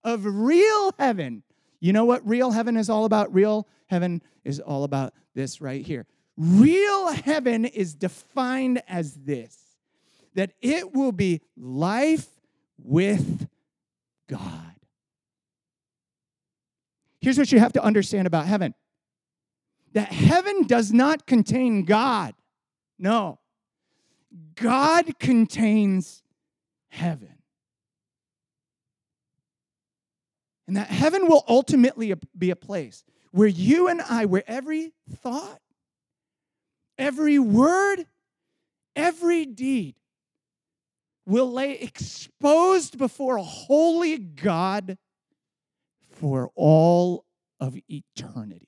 of 0.03 0.25
real 0.25 0.93
heaven, 0.97 1.43
you 1.79 1.93
know 1.93 2.05
what 2.05 2.27
real 2.27 2.51
heaven 2.51 2.77
is 2.77 2.89
all 2.89 3.05
about? 3.05 3.33
Real 3.33 3.67
heaven 3.87 4.21
is 4.43 4.59
all 4.59 4.83
about 4.83 5.13
this 5.35 5.61
right 5.61 5.85
here. 5.85 6.05
Real 6.37 7.11
heaven 7.11 7.65
is 7.65 7.95
defined 7.95 8.81
as 8.87 9.13
this 9.13 9.57
that 10.35 10.51
it 10.61 10.93
will 10.93 11.11
be 11.11 11.41
life 11.57 12.27
with 12.77 13.47
God. 14.29 14.75
Here's 17.19 17.39
what 17.39 17.51
you 17.51 17.59
have 17.59 17.73
to 17.73 17.83
understand 17.83 18.27
about 18.27 18.45
heaven 18.45 18.73
that 19.93 20.11
heaven 20.11 20.63
does 20.63 20.93
not 20.93 21.25
contain 21.25 21.83
God. 21.83 22.35
No. 22.99 23.39
God 24.53 25.17
contains 25.17 26.21
heaven. 26.89 27.36
And 30.67 30.75
that 30.75 30.87
heaven 30.89 31.27
will 31.27 31.45
ultimately 31.47 32.13
be 32.37 32.49
a 32.49 32.55
place 32.55 33.03
where 33.31 33.47
you 33.47 33.87
and 33.87 34.01
I, 34.01 34.25
where 34.25 34.43
every 34.47 34.93
thought, 35.09 35.61
every 36.97 37.39
word, 37.39 38.05
every 38.95 39.45
deed 39.45 39.95
will 41.25 41.51
lay 41.51 41.73
exposed 41.73 42.97
before 42.97 43.37
a 43.37 43.43
holy 43.43 44.17
God 44.17 44.97
for 46.09 46.51
all 46.55 47.25
of 47.59 47.77
eternity. 47.89 48.67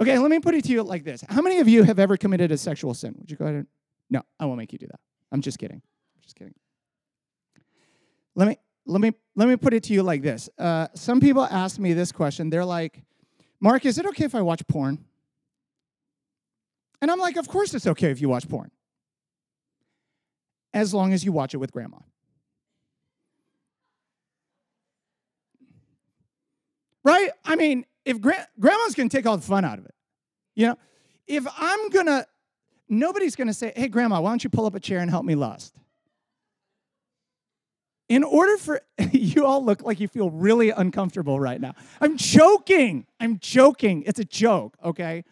Okay, 0.00 0.18
let 0.18 0.30
me 0.30 0.40
put 0.40 0.54
it 0.54 0.64
to 0.64 0.72
you 0.72 0.82
like 0.82 1.04
this. 1.04 1.24
How 1.28 1.40
many 1.40 1.60
of 1.60 1.68
you 1.68 1.84
have 1.84 1.98
ever 1.98 2.16
committed 2.16 2.50
a 2.52 2.58
sexual 2.58 2.94
sin? 2.94 3.14
Would 3.18 3.30
you 3.30 3.36
go 3.36 3.44
ahead 3.44 3.56
and 3.56 3.66
No, 4.10 4.22
I 4.38 4.46
won't 4.46 4.58
make 4.58 4.72
you 4.72 4.78
do 4.78 4.86
that. 4.86 5.00
I'm 5.32 5.40
just 5.40 5.58
kidding. 5.58 5.80
I'm 6.16 6.22
just 6.22 6.36
kidding. 6.36 6.54
Let 8.34 8.48
me 8.48 8.58
let 8.86 9.00
me 9.00 9.12
let 9.34 9.48
me 9.48 9.56
put 9.56 9.74
it 9.74 9.82
to 9.84 9.92
you 9.92 10.02
like 10.02 10.22
this. 10.22 10.48
Uh, 10.58 10.88
some 10.94 11.20
people 11.20 11.44
ask 11.44 11.78
me 11.78 11.92
this 11.92 12.12
question. 12.12 12.50
They're 12.50 12.64
like, 12.64 13.02
"Mark, 13.60 13.84
is 13.86 13.98
it 13.98 14.06
okay 14.06 14.24
if 14.24 14.34
I 14.34 14.42
watch 14.42 14.66
porn?" 14.66 15.04
And 17.00 17.10
I'm 17.10 17.18
like, 17.18 17.36
"Of 17.36 17.48
course 17.48 17.74
it's 17.74 17.86
okay 17.86 18.10
if 18.10 18.20
you 18.20 18.28
watch 18.28 18.48
porn, 18.48 18.70
as 20.72 20.92
long 20.94 21.12
as 21.12 21.24
you 21.24 21.32
watch 21.32 21.54
it 21.54 21.58
with 21.58 21.72
grandma." 21.72 21.98
Right? 27.04 27.30
I 27.44 27.56
mean, 27.56 27.84
if 28.04 28.20
gra- 28.20 28.48
grandma's 28.58 28.94
to 29.10 29.16
take 29.16 29.26
all 29.26 29.36
the 29.36 29.42
fun 29.42 29.64
out 29.64 29.78
of 29.78 29.84
it, 29.84 29.94
you 30.54 30.66
know, 30.66 30.76
if 31.26 31.46
I'm 31.58 31.90
to, 32.06 32.26
nobody's 32.88 33.36
to 33.48 33.54
say, 33.54 33.72
hey, 33.76 33.88
grandma, 33.88 34.20
why 34.20 34.30
don't 34.30 34.42
you 34.42 34.50
pull 34.50 34.66
up 34.66 34.74
a 34.74 34.80
chair 34.80 35.00
and 35.00 35.10
help 35.10 35.24
me 35.24 35.34
lust? 35.34 35.74
In 38.08 38.22
order 38.22 38.56
for, 38.56 38.80
you 39.12 39.46
all 39.46 39.64
look 39.64 39.82
like 39.82 40.00
you 40.00 40.08
feel 40.08 40.30
really 40.30 40.70
uncomfortable 40.70 41.40
right 41.40 41.60
now. 41.60 41.74
I'm 42.00 42.16
joking. 42.16 43.06
I'm 43.18 43.38
joking. 43.38 44.02
It's 44.06 44.18
a 44.18 44.24
joke, 44.24 44.76
okay? 44.84 45.24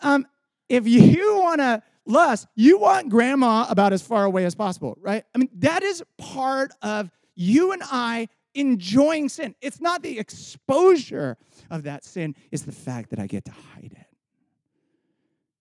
Um, 0.00 0.26
if 0.68 0.86
you 0.88 1.38
want 1.38 1.60
to 1.60 1.82
lust, 2.06 2.46
you 2.54 2.78
want 2.78 3.08
grandma 3.08 3.66
about 3.68 3.92
as 3.92 4.02
far 4.02 4.24
away 4.24 4.44
as 4.44 4.54
possible, 4.54 4.96
right? 5.00 5.24
I 5.34 5.38
mean, 5.38 5.50
that 5.56 5.82
is 5.82 6.02
part 6.16 6.72
of 6.82 7.10
you 7.34 7.72
and 7.72 7.82
I 7.84 8.28
enjoying 8.54 9.28
sin. 9.28 9.54
It's 9.60 9.80
not 9.80 10.02
the 10.02 10.18
exposure 10.18 11.36
of 11.70 11.84
that 11.84 12.04
sin, 12.04 12.34
it's 12.50 12.62
the 12.62 12.72
fact 12.72 13.10
that 13.10 13.18
I 13.18 13.26
get 13.26 13.44
to 13.44 13.52
hide 13.52 13.92
it. 13.92 14.06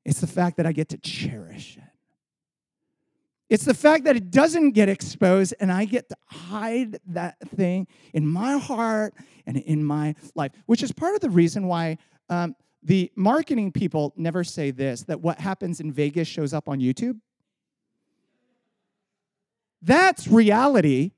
It's 0.05 0.21
the 0.21 0.27
fact 0.27 0.57
that 0.57 0.65
I 0.65 0.71
get 0.71 0.89
to 0.89 0.97
cherish 0.97 1.77
it. 1.77 1.83
It's 3.49 3.63
the 3.63 3.73
fact 3.73 4.03
that 4.03 4.15
it 4.17 4.29
doesn't 4.29 4.71
get 4.71 4.89
exposed 4.89 5.53
and 5.59 5.71
I 5.71 5.85
get 5.85 6.09
to 6.09 6.17
hide 6.25 6.99
that 7.07 7.37
thing 7.55 7.87
in 8.13 8.27
my 8.27 8.57
heart 8.57 9.13
and 9.45 9.57
in 9.57 9.83
my 9.83 10.15
life, 10.35 10.51
which 10.65 10.83
is 10.83 10.91
part 10.91 11.15
of 11.15 11.21
the 11.21 11.29
reason 11.29 11.67
why 11.67 11.97
um, 12.29 12.55
the 12.83 13.09
marketing 13.15 13.71
people 13.71 14.13
never 14.17 14.43
say 14.43 14.71
this 14.71 15.03
that 15.03 15.21
what 15.21 15.39
happens 15.39 15.79
in 15.79 15.93
Vegas 15.93 16.27
shows 16.27 16.53
up 16.53 16.67
on 16.67 16.79
YouTube. 16.79 17.19
That's 19.81 20.27
reality 20.27 21.11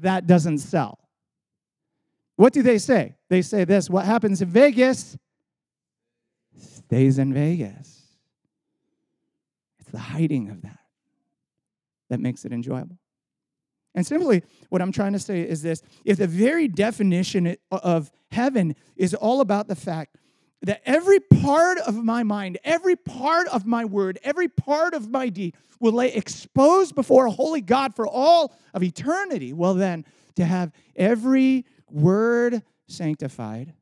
that 0.00 0.26
doesn't 0.26 0.58
sell. 0.58 0.98
What 2.36 2.52
do 2.52 2.62
they 2.62 2.78
say? 2.78 3.14
They 3.30 3.40
say 3.40 3.64
this 3.64 3.88
what 3.88 4.04
happens 4.04 4.42
in 4.42 4.48
Vegas 4.48 5.16
stays 6.58 7.18
in 7.18 7.32
Vegas. 7.32 8.02
It's 9.78 9.90
the 9.90 9.98
hiding 9.98 10.50
of 10.50 10.60
that 10.62 10.83
that 12.10 12.20
makes 12.20 12.44
it 12.44 12.52
enjoyable. 12.52 12.98
And 13.94 14.06
simply, 14.06 14.42
what 14.70 14.82
I'm 14.82 14.92
trying 14.92 15.12
to 15.12 15.18
say 15.18 15.42
is 15.42 15.62
this 15.62 15.82
if 16.04 16.18
the 16.18 16.26
very 16.26 16.68
definition 16.68 17.56
of 17.70 18.10
heaven 18.30 18.74
is 18.96 19.14
all 19.14 19.40
about 19.40 19.68
the 19.68 19.76
fact 19.76 20.16
that 20.62 20.80
every 20.84 21.20
part 21.20 21.78
of 21.78 22.02
my 22.02 22.22
mind, 22.22 22.58
every 22.64 22.96
part 22.96 23.46
of 23.48 23.66
my 23.66 23.84
word, 23.84 24.18
every 24.24 24.48
part 24.48 24.94
of 24.94 25.10
my 25.10 25.28
deed 25.28 25.54
will 25.78 25.92
lay 25.92 26.12
exposed 26.12 26.94
before 26.94 27.26
a 27.26 27.30
holy 27.30 27.60
God 27.60 27.94
for 27.94 28.06
all 28.06 28.56
of 28.72 28.82
eternity, 28.82 29.52
well, 29.52 29.74
then, 29.74 30.04
to 30.36 30.44
have 30.44 30.72
every 30.96 31.66
word 31.90 32.62
sanctified, 32.88 33.74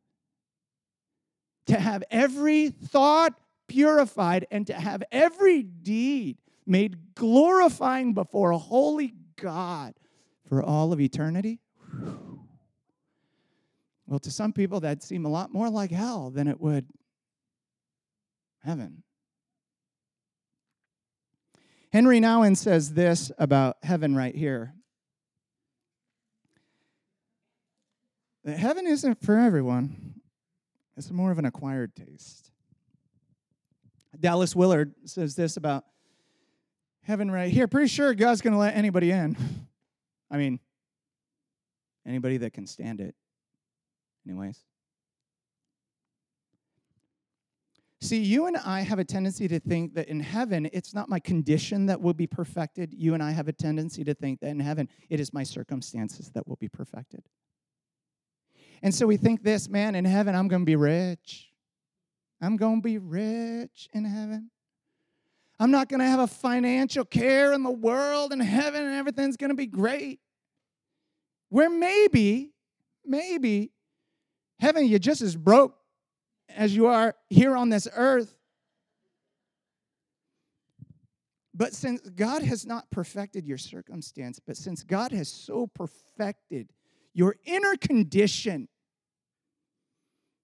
to 1.67 1.79
have 1.79 2.03
every 2.11 2.71
thought 2.71 3.39
purified, 3.69 4.47
and 4.51 4.67
to 4.67 4.75
have 4.75 5.03
every 5.13 5.63
deed 5.63 6.41
made 6.73 7.15
glorifying 7.15 8.15
before 8.15 8.51
a 8.51 8.59
holy 8.59 9.15
God 9.37 9.95
for 10.49 10.63
all 10.63 10.93
of 10.93 11.01
eternity. 11.01 11.61
Well, 14.07 14.19
to 14.19 14.31
some 14.31 14.53
people, 14.53 14.81
that 14.81 15.03
seem 15.03 15.25
a 15.25 15.29
lot 15.29 15.53
more 15.53 15.71
like 15.71 15.91
hell 15.91 16.31
than 16.31 16.49
it 16.49 16.61
would 16.61 16.87
heaven. 18.65 19.03
Henri 21.93 22.21
Nouwen 22.21 22.57
says 22.57 22.95
this 22.95 23.31
about 23.39 23.77
heaven 23.83 24.17
right 24.17 24.35
here 24.35 24.75
that 28.45 28.59
heaven 28.59 28.87
isn't 28.87 29.23
for 29.23 29.39
everyone, 29.39 30.21
it's 30.97 31.11
more 31.11 31.31
of 31.31 31.39
an 31.39 31.45
acquired 31.45 31.95
taste. 31.95 32.51
Dallas 34.19 34.57
Willard 34.57 34.95
says 35.05 35.37
this 35.37 35.57
about 35.57 35.85
heaven 37.03 37.31
right 37.31 37.51
here. 37.51 37.67
Pretty 37.69 37.88
sure 37.88 38.15
God's 38.15 38.41
going 38.41 38.53
to 38.53 38.59
let 38.59 38.77
anybody 38.77 39.11
in. 39.11 39.37
I 40.31 40.37
mean, 40.37 40.61
anybody 42.07 42.38
that 42.38 42.53
can 42.53 42.67
stand 42.67 43.01
it, 43.01 43.15
anyways. 44.27 44.59
See, 48.01 48.21
you 48.21 48.47
and 48.47 48.57
I 48.57 48.81
have 48.81 48.99
a 48.99 49.05
tendency 49.05 49.47
to 49.47 49.61
think 49.61 49.95
that 49.95 50.09
in 50.09 50.19
heaven, 50.19 50.69
it's 50.73 50.93
not 50.93 51.09
my 51.09 51.21
condition 51.21 51.87
that 51.87 52.01
will 52.01 52.15
be 52.15 52.27
perfected. 52.27 52.93
You 52.93 53.15
and 53.15 53.23
I 53.23 53.31
have 53.31 53.47
a 53.47 53.53
tendency 53.53 54.03
to 54.03 54.12
think 54.12 54.41
that 54.41 54.49
in 54.49 54.59
heaven, 54.59 54.88
it 55.09 55.21
is 55.21 55.33
my 55.33 55.45
circumstances 55.45 56.31
that 56.35 56.49
will 56.49 56.57
be 56.57 56.69
perfected. 56.69 57.23
And 58.83 58.93
so 58.93 59.07
we 59.07 59.17
think 59.17 59.45
this, 59.45 59.69
man, 59.69 59.95
in 59.95 60.05
heaven, 60.05 60.35
I'm 60.35 60.49
going 60.49 60.62
to 60.62 60.67
be 60.67 60.75
rich. 60.75 61.53
I'm 62.41 62.57
going 62.57 62.83
to 62.83 62.83
be 62.83 62.99
rich 62.99 63.88
in 63.93 64.05
heaven. 64.05 64.51
I'm 65.62 65.70
not 65.70 65.88
going 65.88 66.01
to 66.01 66.07
have 66.07 66.18
a 66.18 66.27
financial 66.27 67.05
care 67.05 67.53
in 67.53 67.62
the 67.62 67.70
world 67.70 68.33
in 68.33 68.40
heaven 68.40 68.85
and 68.85 68.96
everything's 68.96 69.37
going 69.37 69.51
to 69.51 69.57
be 69.57 69.68
great. 69.68 70.18
Where 71.51 71.70
maybe, 71.70 72.51
maybe, 73.07 73.70
heaven, 74.59 74.87
you're 74.87 74.98
just 74.98 75.22
as 75.22 75.37
broke 75.37 75.77
as 76.48 76.75
you 76.75 76.88
are 76.88 77.14
here 77.31 77.57
on 77.57 77.68
this 77.68 77.87
earth. 77.94 78.37
But 81.55 81.75
since 81.75 82.01
God 82.01 82.42
has 82.42 82.66
not 82.66 82.90
perfected 82.90 83.46
your 83.46 83.59
circumstance, 83.59 84.40
but 84.44 84.57
since 84.57 84.83
God 84.83 85.12
has 85.12 85.29
so 85.29 85.68
perfected 85.68 86.72
your 87.14 87.37
inner 87.44 87.77
condition, 87.77 88.66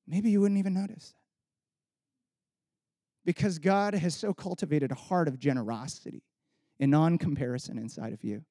maybe 0.06 0.30
you 0.30 0.40
wouldn't 0.42 0.60
even 0.60 0.74
notice. 0.74 1.12
Because 3.28 3.58
God 3.58 3.92
has 3.94 4.14
so 4.14 4.32
cultivated 4.32 4.90
a 4.90 4.94
heart 4.94 5.28
of 5.28 5.38
generosity 5.38 6.22
and 6.80 6.90
non 6.90 7.18
comparison 7.18 7.76
inside 7.76 8.14
of 8.14 8.24
you 8.24 8.42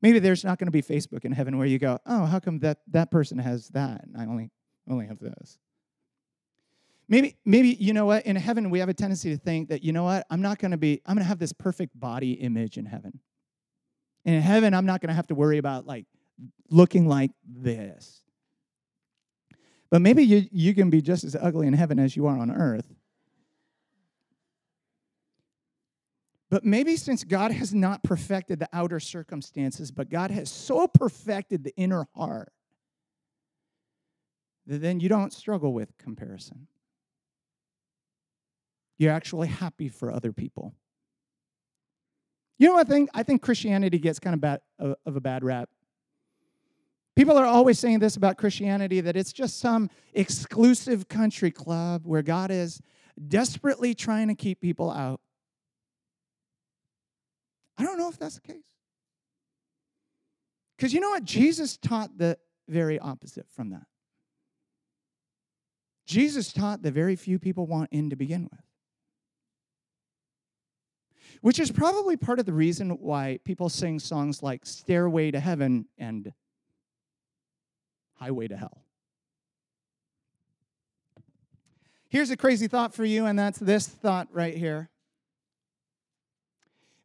Maybe 0.00 0.20
there's 0.20 0.44
not 0.44 0.58
going 0.58 0.66
to 0.66 0.72
be 0.72 0.82
Facebook 0.82 1.24
in 1.24 1.32
heaven 1.32 1.58
where 1.58 1.66
you 1.66 1.78
go, 1.78 1.98
oh, 2.06 2.24
how 2.24 2.38
come 2.38 2.60
that, 2.60 2.78
that 2.88 3.10
person 3.10 3.38
has 3.38 3.68
that 3.70 4.04
and 4.04 4.16
I 4.16 4.26
only, 4.26 4.50
only 4.88 5.06
have 5.06 5.18
this? 5.18 5.58
Maybe, 7.08 7.36
maybe, 7.44 7.70
you 7.80 7.92
know 7.92 8.06
what, 8.06 8.26
in 8.26 8.36
heaven 8.36 8.70
we 8.70 8.78
have 8.80 8.88
a 8.88 8.94
tendency 8.94 9.30
to 9.30 9.38
think 9.38 9.70
that, 9.70 9.82
you 9.82 9.92
know 9.92 10.04
what, 10.04 10.26
I'm 10.30 10.42
not 10.42 10.58
going 10.58 10.70
to 10.70 10.76
be, 10.76 11.00
I'm 11.06 11.14
going 11.14 11.24
to 11.24 11.28
have 11.28 11.38
this 11.38 11.52
perfect 11.52 11.98
body 11.98 12.32
image 12.32 12.76
in 12.76 12.86
heaven. 12.86 13.18
In 14.24 14.40
heaven, 14.40 14.74
I'm 14.74 14.86
not 14.86 15.00
going 15.00 15.08
to 15.08 15.14
have 15.14 15.26
to 15.28 15.34
worry 15.34 15.58
about 15.58 15.86
like 15.86 16.04
looking 16.70 17.08
like 17.08 17.30
this. 17.44 18.22
But 19.90 20.02
maybe 20.02 20.22
you, 20.22 20.46
you 20.52 20.74
can 20.74 20.90
be 20.90 21.00
just 21.00 21.24
as 21.24 21.34
ugly 21.34 21.66
in 21.66 21.72
heaven 21.72 21.98
as 21.98 22.14
you 22.14 22.26
are 22.26 22.38
on 22.38 22.50
earth. 22.50 22.94
But 26.50 26.64
maybe 26.64 26.96
since 26.96 27.24
God 27.24 27.50
has 27.52 27.74
not 27.74 28.02
perfected 28.02 28.58
the 28.58 28.68
outer 28.72 29.00
circumstances, 29.00 29.90
but 29.90 30.08
God 30.08 30.30
has 30.30 30.50
so 30.50 30.86
perfected 30.86 31.62
the 31.62 31.76
inner 31.76 32.06
heart, 32.14 32.52
that 34.66 34.80
then 34.80 35.00
you 35.00 35.08
don't 35.08 35.32
struggle 35.32 35.72
with 35.72 35.96
comparison. 35.98 36.66
You're 38.98 39.12
actually 39.12 39.48
happy 39.48 39.88
for 39.88 40.12
other 40.12 40.32
people. 40.32 40.74
You 42.58 42.66
know 42.66 42.74
what 42.74 42.86
I 42.86 42.90
think? 42.90 43.10
I 43.14 43.22
think 43.22 43.42
Christianity 43.42 43.98
gets 43.98 44.18
kind 44.18 44.34
of 44.34 44.40
bad 44.40 44.60
uh, 44.80 44.94
of 45.06 45.16
a 45.16 45.20
bad 45.20 45.44
rap. 45.44 45.68
People 47.14 47.36
are 47.36 47.46
always 47.46 47.78
saying 47.78 47.98
this 47.98 48.16
about 48.16 48.36
Christianity 48.36 49.00
that 49.00 49.16
it's 49.16 49.32
just 49.32 49.58
some 49.58 49.90
exclusive 50.14 51.08
country 51.08 51.50
club 51.50 52.02
where 52.04 52.22
God 52.22 52.50
is 52.50 52.80
desperately 53.28 53.94
trying 53.94 54.28
to 54.28 54.34
keep 54.34 54.60
people 54.60 54.90
out. 54.90 55.20
I 57.78 57.84
don't 57.84 57.96
know 57.96 58.08
if 58.08 58.18
that's 58.18 58.34
the 58.34 58.40
case. 58.40 58.74
Because 60.76 60.92
you 60.92 61.00
know 61.00 61.10
what? 61.10 61.24
Jesus 61.24 61.76
taught 61.76 62.18
the 62.18 62.38
very 62.68 62.98
opposite 62.98 63.46
from 63.50 63.70
that. 63.70 63.86
Jesus 66.06 66.52
taught 66.52 66.82
that 66.82 66.92
very 66.92 67.16
few 67.16 67.38
people 67.38 67.66
want 67.66 67.90
in 67.92 68.10
to 68.10 68.16
begin 68.16 68.44
with. 68.50 68.60
Which 71.40 71.60
is 71.60 71.70
probably 71.70 72.16
part 72.16 72.40
of 72.40 72.46
the 72.46 72.52
reason 72.52 72.90
why 72.90 73.38
people 73.44 73.68
sing 73.68 73.98
songs 73.98 74.42
like 74.42 74.64
Stairway 74.64 75.30
to 75.30 75.40
Heaven 75.40 75.86
and 75.98 76.32
Highway 78.14 78.48
to 78.48 78.56
Hell. 78.56 78.84
Here's 82.08 82.30
a 82.30 82.36
crazy 82.36 82.68
thought 82.68 82.94
for 82.94 83.04
you, 83.04 83.26
and 83.26 83.38
that's 83.38 83.58
this 83.58 83.86
thought 83.86 84.28
right 84.32 84.56
here. 84.56 84.88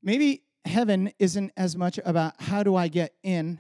Maybe 0.02 0.43
heaven 0.66 1.12
isn't 1.20 1.52
as 1.58 1.76
much 1.76 2.00
about 2.06 2.42
how 2.42 2.64
do 2.64 2.76
I 2.76 2.88
get 2.88 3.14
in, 3.24 3.60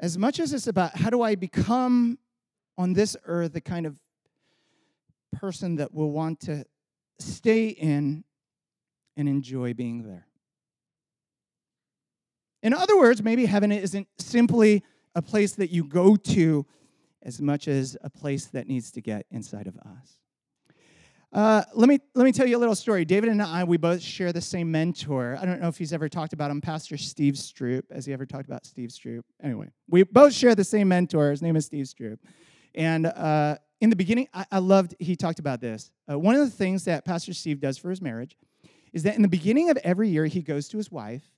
as 0.00 0.18
much 0.18 0.40
as 0.40 0.52
it's 0.52 0.66
about 0.66 0.96
how 0.96 1.10
do 1.10 1.22
I 1.22 1.34
become 1.34 2.18
on 2.76 2.92
this 2.92 3.16
earth 3.24 3.52
the 3.52 3.60
kind 3.60 3.86
of 3.86 3.98
person 5.32 5.76
that 5.76 5.92
will 5.94 6.10
want 6.10 6.40
to 6.40 6.64
stay 7.18 7.68
in 7.68 8.24
and 9.16 9.28
enjoy 9.28 9.74
being 9.74 10.02
there. 10.02 10.26
In 12.62 12.72
other 12.72 12.96
words, 12.96 13.22
maybe 13.22 13.46
heaven 13.46 13.70
isn't 13.70 14.08
simply 14.18 14.82
a 15.14 15.22
place 15.22 15.52
that 15.52 15.70
you 15.70 15.84
go 15.84 16.16
to 16.16 16.66
as 17.22 17.40
much 17.40 17.68
as 17.68 17.96
a 18.02 18.10
place 18.10 18.46
that 18.46 18.66
needs 18.66 18.90
to 18.92 19.00
get 19.00 19.26
inside 19.30 19.66
of 19.66 19.76
us. 19.78 20.18
Uh, 21.34 21.64
let 21.74 21.88
me 21.88 21.98
let 22.14 22.24
me 22.24 22.30
tell 22.30 22.46
you 22.46 22.56
a 22.56 22.60
little 22.60 22.76
story. 22.76 23.04
David 23.04 23.28
and 23.28 23.42
I, 23.42 23.64
we 23.64 23.76
both 23.76 24.00
share 24.00 24.32
the 24.32 24.40
same 24.40 24.70
mentor. 24.70 25.36
I 25.40 25.44
don't 25.44 25.60
know 25.60 25.66
if 25.66 25.76
he's 25.76 25.92
ever 25.92 26.08
talked 26.08 26.32
about 26.32 26.48
him, 26.48 26.60
Pastor 26.60 26.96
Steve 26.96 27.34
Stroope. 27.34 27.90
Has 27.92 28.06
he 28.06 28.12
ever 28.12 28.24
talked 28.24 28.46
about 28.46 28.64
Steve 28.64 28.90
Stroope? 28.90 29.24
Anyway, 29.42 29.66
we 29.88 30.04
both 30.04 30.32
share 30.32 30.54
the 30.54 30.62
same 30.62 30.86
mentor. 30.86 31.32
His 31.32 31.42
name 31.42 31.56
is 31.56 31.66
Steve 31.66 31.86
Stroope. 31.86 32.20
And 32.76 33.06
uh, 33.06 33.56
in 33.80 33.90
the 33.90 33.96
beginning, 33.96 34.28
I, 34.32 34.46
I, 34.52 34.58
loved 34.58 34.94
he 35.00 35.16
talked 35.16 35.40
about 35.40 35.60
this. 35.60 35.90
Uh, 36.08 36.16
one 36.16 36.36
of 36.36 36.40
the 36.40 36.56
things 36.56 36.84
that 36.84 37.04
Pastor 37.04 37.34
Steve 37.34 37.58
does 37.58 37.78
for 37.78 37.90
his 37.90 38.00
marriage 38.00 38.36
is 38.92 39.02
that 39.02 39.16
in 39.16 39.22
the 39.22 39.28
beginning 39.28 39.70
of 39.70 39.76
every 39.78 40.08
year, 40.08 40.26
he 40.26 40.40
goes 40.40 40.68
to 40.68 40.76
his 40.76 40.92
wife 40.92 41.32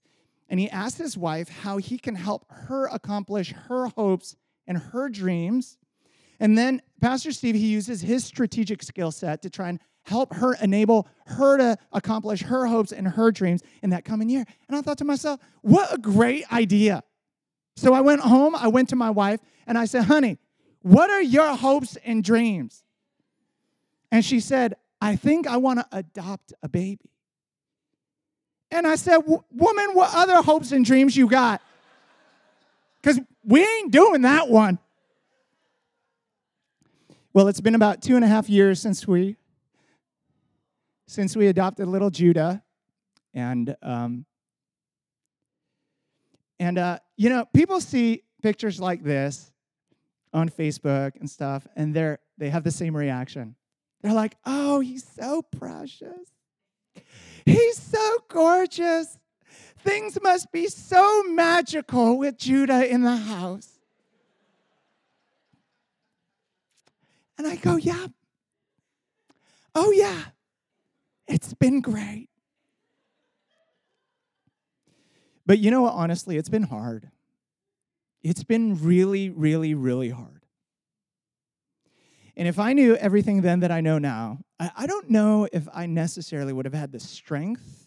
and 0.51 0.61
he 0.61 0.69
asks 0.69 0.99
his 0.99 1.17
wife 1.17 1.49
how 1.49 1.79
he 1.79 1.99
can 1.99 2.15
help 2.15 2.45
her 2.51 2.87
accomplish 2.89 3.55
her 3.69 3.87
hopes 3.89 4.37
and 4.67 4.77
her 4.77 5.09
dreams 5.09 5.79
and 6.41 6.57
then 6.57 6.83
Pastor 7.01 7.33
Steve, 7.33 7.55
he 7.55 7.67
uses 7.67 8.01
his 8.01 8.25
strategic 8.25 8.83
skill 8.83 9.11
set 9.11 9.43
to 9.43 9.51
try 9.51 9.69
and 9.69 9.81
help 10.05 10.35
her 10.35 10.55
enable 10.63 11.09
her 11.27 11.59
to 11.59 11.77
accomplish 11.93 12.43
her 12.43 12.67
hopes 12.67 12.93
and 12.93 13.09
her 13.09 13.33
dreams 13.33 13.63
in 13.83 13.91
that 13.91 14.05
coming 14.05 14.29
year. 14.29 14.45
And 14.69 14.77
I 14.77 14.81
thought 14.81 14.99
to 14.99 15.05
myself, 15.05 15.41
what 15.63 15.93
a 15.93 15.99
great 15.99 16.51
idea. 16.53 17.03
So 17.77 17.93
I 17.93 18.01
went 18.01 18.21
home, 18.21 18.55
I 18.55 18.69
went 18.69 18.89
to 18.91 18.97
my 18.97 19.11
wife, 19.11 19.41
and 19.67 19.77
I 19.77 19.85
said, 19.85 20.05
honey, 20.05 20.39
what 20.83 21.11
are 21.11 21.23
your 21.23 21.57
hopes 21.57 21.97
and 22.05 22.23
dreams? 22.23 22.85
And 24.13 24.25
she 24.25 24.41
said, 24.41 24.75
I 25.01 25.17
think 25.17 25.47
I 25.47 25.57
want 25.57 25.81
to 25.81 25.87
adopt 25.93 26.53
a 26.63 26.69
baby. 26.69 27.11
And 28.71 28.87
I 28.87 28.97
said, 28.97 29.19
Woman, 29.27 29.91
what 29.93 30.11
other 30.15 30.43
hopes 30.43 30.73
and 30.73 30.85
dreams 30.85 31.17
you 31.17 31.29
got? 31.29 31.61
Because 33.01 33.21
we 33.45 33.63
ain't 33.65 33.93
doing 33.93 34.23
that 34.23 34.49
one. 34.49 34.79
Well, 37.37 37.49
it's 37.49 37.61
been 37.61 37.75
about 37.75 38.01
two 38.01 38.17
and 38.17 38.25
a 38.25 38.29
half 38.29 38.49
years 38.49 38.81
since 38.81 39.07
we 39.07 39.37
since 41.07 41.37
we 41.37 41.49
adopted 41.49 41.87
little 41.87 42.09
Judah, 42.09 42.63
and 43.35 43.77
um, 43.83 44.25
and 46.59 46.79
uh, 46.79 46.99
you 47.19 47.29
know, 47.29 47.45
people 47.53 47.83
see 47.83 48.23
pictures 48.43 48.81
like 48.81 49.05
this 49.05 49.53
on 50.33 50.49
Facebook 50.49 51.21
and 51.21 51.29
stuff, 51.29 51.67
and 51.77 51.93
they're 51.93 52.21
they 52.39 52.49
have 52.49 52.65
the 52.65 52.71
same 52.71 52.97
reaction. 52.97 53.55
They're 54.01 54.15
like, 54.15 54.39
"Oh, 54.47 54.81
he's 54.81 55.05
so 55.05 55.43
precious. 55.43 56.31
He's 57.45 57.77
so 57.77 58.19
gorgeous. 58.29 59.19
Things 59.81 60.19
must 60.23 60.51
be 60.53 60.69
so 60.69 61.25
magical 61.25 62.17
with 62.17 62.39
Judah 62.39 62.91
in 62.91 63.03
the 63.03 63.17
house." 63.17 63.76
And 67.39 67.47
I 67.47 67.57
go, 67.57 67.77
yeah. 67.77 68.07
Oh, 69.75 69.91
yeah. 69.91 70.23
It's 71.29 71.55
been 71.55 71.81
great. 71.81 72.29
But 75.45 75.59
you 75.59 75.71
know 75.71 75.83
what? 75.83 75.93
Honestly, 75.93 76.37
it's 76.37 76.49
been 76.49 76.65
hard. 76.65 77.11
It's 78.23 78.43
been 78.43 78.83
really, 78.83 79.31
really, 79.31 79.75
really 79.75 80.11
hard. 80.11 80.45
And 82.37 82.49
if 82.49 82.59
I 82.59 82.73
knew 82.73 82.97
everything 82.97 83.43
then 83.43 83.61
that 83.61 83.71
I 83.71 83.81
know 83.81 83.99
now, 83.99 84.41
I, 84.59 84.87
don't 84.87 85.09
know 85.11 85.49
if 85.53 85.69
I 85.73 85.87
necessarily 85.87 86.53
would 86.53 86.67
have 86.67 86.75
had 86.75 86.93
the 86.93 87.01
strength 87.01 87.87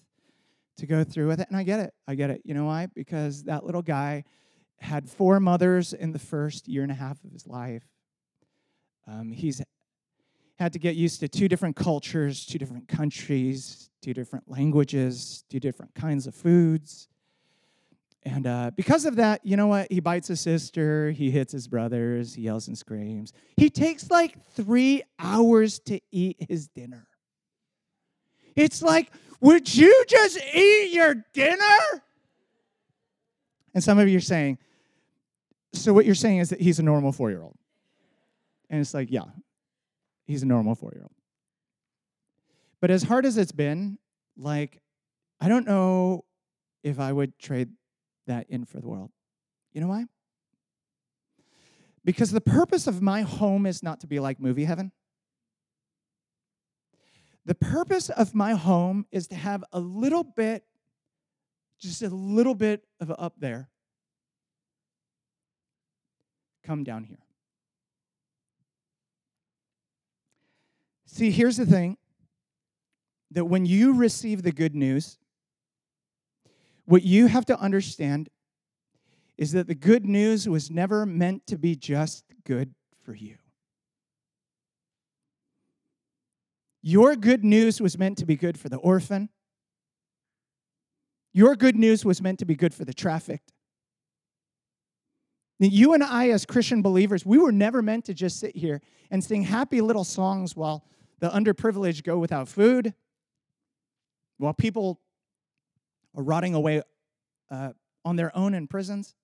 to 0.77 0.87
go 0.87 1.03
through 1.03 1.27
with 1.27 1.39
it. 1.39 1.47
And 1.49 1.57
I 1.57 1.63
get 1.63 1.79
it. 1.79 1.93
I 2.07 2.15
get 2.15 2.29
it. 2.29 2.41
You 2.45 2.53
know 2.53 2.65
why? 2.65 2.87
Because 2.87 3.43
that 3.43 3.65
little 3.65 3.81
guy 3.81 4.23
had 4.79 5.09
four 5.09 5.39
mothers 5.39 5.93
in 5.93 6.13
the 6.13 6.19
first 6.19 6.67
year 6.67 6.83
and 6.83 6.91
a 6.91 6.95
half 6.95 7.23
of 7.23 7.31
his 7.31 7.45
life. 7.45 7.83
Um, 9.09 9.31
he's 9.31 9.61
had 10.59 10.73
to 10.73 10.79
get 10.79 10.95
used 10.95 11.21
to 11.21 11.27
two 11.27 11.47
different 11.47 11.75
cultures, 11.75 12.45
two 12.45 12.59
different 12.59 12.87
countries, 12.87 13.89
two 14.01 14.13
different 14.13 14.49
languages, 14.49 15.43
two 15.49 15.59
different 15.59 15.95
kinds 15.95 16.27
of 16.27 16.35
foods. 16.35 17.07
And 18.23 18.45
uh, 18.45 18.71
because 18.75 19.05
of 19.05 19.15
that, 19.15 19.43
you 19.43 19.57
know 19.57 19.67
what? 19.67 19.91
He 19.91 19.99
bites 19.99 20.27
his 20.27 20.41
sister, 20.41 21.11
he 21.11 21.31
hits 21.31 21.53
his 21.53 21.67
brothers, 21.67 22.35
he 22.35 22.43
yells 22.43 22.67
and 22.67 22.77
screams. 22.77 23.33
He 23.55 23.69
takes 23.69 24.11
like 24.11 24.35
three 24.51 25.01
hours 25.17 25.79
to 25.81 25.99
eat 26.11 26.45
his 26.47 26.67
dinner. 26.67 27.07
It's 28.55 28.81
like, 28.81 29.11
would 29.39 29.73
you 29.73 30.03
just 30.07 30.37
eat 30.53 30.93
your 30.93 31.15
dinner? 31.33 32.03
And 33.73 33.83
some 33.83 33.97
of 33.97 34.09
you 34.09 34.17
are 34.17 34.21
saying, 34.21 34.57
so 35.73 35.93
what 35.93 36.05
you're 36.05 36.15
saying 36.15 36.39
is 36.39 36.49
that 36.49 36.59
he's 36.59 36.79
a 36.79 36.83
normal 36.83 37.11
four 37.11 37.29
year 37.29 37.41
old. 37.41 37.55
And 38.69 38.79
it's 38.79 38.93
like, 38.93 39.09
yeah, 39.11 39.23
he's 40.25 40.43
a 40.43 40.45
normal 40.45 40.75
four 40.75 40.91
year 40.93 41.03
old. 41.03 41.15
But 42.81 42.91
as 42.91 43.03
hard 43.03 43.25
as 43.25 43.37
it's 43.37 43.51
been, 43.51 43.97
like, 44.37 44.81
I 45.39 45.49
don't 45.49 45.65
know 45.65 46.25
if 46.83 46.99
I 46.99 47.11
would 47.11 47.37
trade 47.39 47.69
that 48.27 48.49
in 48.49 48.65
for 48.65 48.79
the 48.79 48.87
world. 48.87 49.11
You 49.73 49.81
know 49.81 49.87
why? 49.87 50.05
Because 52.05 52.31
the 52.31 52.41
purpose 52.41 52.87
of 52.87 53.01
my 53.01 53.21
home 53.21 53.65
is 53.65 53.83
not 53.83 53.99
to 54.01 54.07
be 54.07 54.19
like 54.19 54.39
movie 54.39 54.65
heaven. 54.65 54.91
The 57.45 57.55
purpose 57.55 58.09
of 58.09 58.35
my 58.35 58.53
home 58.53 59.05
is 59.11 59.27
to 59.27 59.35
have 59.35 59.63
a 59.71 59.79
little 59.79 60.23
bit, 60.23 60.63
just 61.79 62.01
a 62.01 62.09
little 62.09 62.55
bit 62.55 62.83
of 62.99 63.11
up 63.17 63.33
there 63.39 63.69
come 66.63 66.83
down 66.83 67.03
here. 67.03 67.17
See, 71.11 71.31
here's 71.31 71.57
the 71.57 71.65
thing 71.65 71.97
that 73.31 73.45
when 73.45 73.65
you 73.65 73.95
receive 73.95 74.43
the 74.43 74.51
good 74.51 74.75
news, 74.75 75.17
what 76.85 77.01
you 77.01 77.25
have 77.25 77.45
to 77.47 77.59
understand 77.59 78.29
is 79.35 79.51
that 79.53 79.65
the 79.65 79.73
good 79.73 80.05
news 80.05 80.47
was 80.47 80.69
never 80.69 81.07
meant 81.07 81.47
to 81.47 81.57
be 81.57 81.75
just 81.75 82.25
good 82.45 82.75
for 83.01 83.15
you. 83.15 83.37
Your 86.83 87.15
good 87.15 87.43
news 87.43 87.81
was 87.81 87.97
meant 87.97 88.19
to 88.19 88.25
be 88.27 88.35
good 88.35 88.59
for 88.59 88.69
the 88.69 88.77
orphan. 88.77 89.29
Your 91.33 91.55
good 91.55 91.75
news 91.75 92.05
was 92.05 92.21
meant 92.21 92.37
to 92.39 92.45
be 92.45 92.55
good 92.55 92.73
for 92.73 92.85
the 92.85 92.93
trafficked. 92.93 93.51
You 95.57 95.93
and 95.93 96.03
I, 96.03 96.29
as 96.29 96.45
Christian 96.45 96.83
believers, 96.83 97.25
we 97.25 97.39
were 97.39 97.51
never 97.51 97.81
meant 97.81 98.05
to 98.05 98.13
just 98.13 98.39
sit 98.39 98.55
here 98.55 98.79
and 99.09 99.23
sing 99.23 99.41
happy 99.41 99.81
little 99.81 100.03
songs 100.03 100.55
while 100.55 100.85
the 101.19 101.29
underprivileged 101.29 102.03
go 102.03 102.17
without 102.17 102.47
food, 102.47 102.93
while 104.37 104.53
people 104.53 104.99
are 106.15 106.23
rotting 106.23 106.53
away 106.53 106.81
uh, 107.51 107.73
on 108.05 108.15
their 108.15 108.35
own 108.35 108.53
in 108.53 108.67
prisons. 108.67 109.15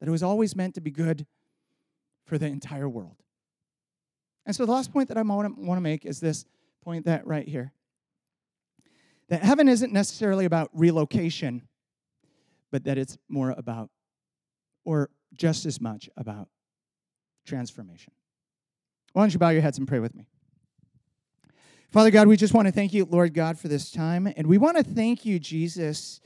That 0.00 0.08
it 0.08 0.12
was 0.12 0.22
always 0.22 0.54
meant 0.54 0.76
to 0.76 0.80
be 0.80 0.92
good 0.92 1.26
for 2.24 2.38
the 2.38 2.46
entire 2.46 2.88
world. 2.88 3.16
And 4.46 4.54
so 4.54 4.64
the 4.64 4.72
last 4.72 4.92
point 4.92 5.08
that 5.08 5.18
I 5.18 5.22
want 5.22 5.56
to 5.58 5.80
make 5.80 6.06
is 6.06 6.20
this 6.20 6.44
point 6.82 7.04
that 7.06 7.26
right 7.26 7.46
here 7.46 7.72
that 9.28 9.42
heaven 9.42 9.68
isn't 9.68 9.92
necessarily 9.92 10.46
about 10.46 10.70
relocation, 10.72 11.68
but 12.70 12.84
that 12.84 12.96
it's 12.96 13.18
more 13.28 13.50
about, 13.50 13.90
or 14.84 15.10
just 15.34 15.66
as 15.66 15.80
much 15.80 16.08
about, 16.16 16.48
transformation. 17.44 18.12
Why 19.12 19.22
don't 19.22 19.32
you 19.32 19.38
bow 19.38 19.50
your 19.50 19.62
heads 19.62 19.78
and 19.78 19.86
pray 19.86 19.98
with 19.98 20.14
me? 20.14 20.26
Father 21.90 22.10
God, 22.10 22.28
we 22.28 22.36
just 22.36 22.52
want 22.52 22.68
to 22.68 22.72
thank 22.72 22.92
you, 22.92 23.06
Lord 23.06 23.32
God, 23.32 23.58
for 23.58 23.68
this 23.68 23.90
time. 23.90 24.30
And 24.36 24.46
we 24.46 24.58
want 24.58 24.76
to 24.76 24.82
thank 24.82 25.24
you, 25.24 25.38
Jesus, 25.38 26.20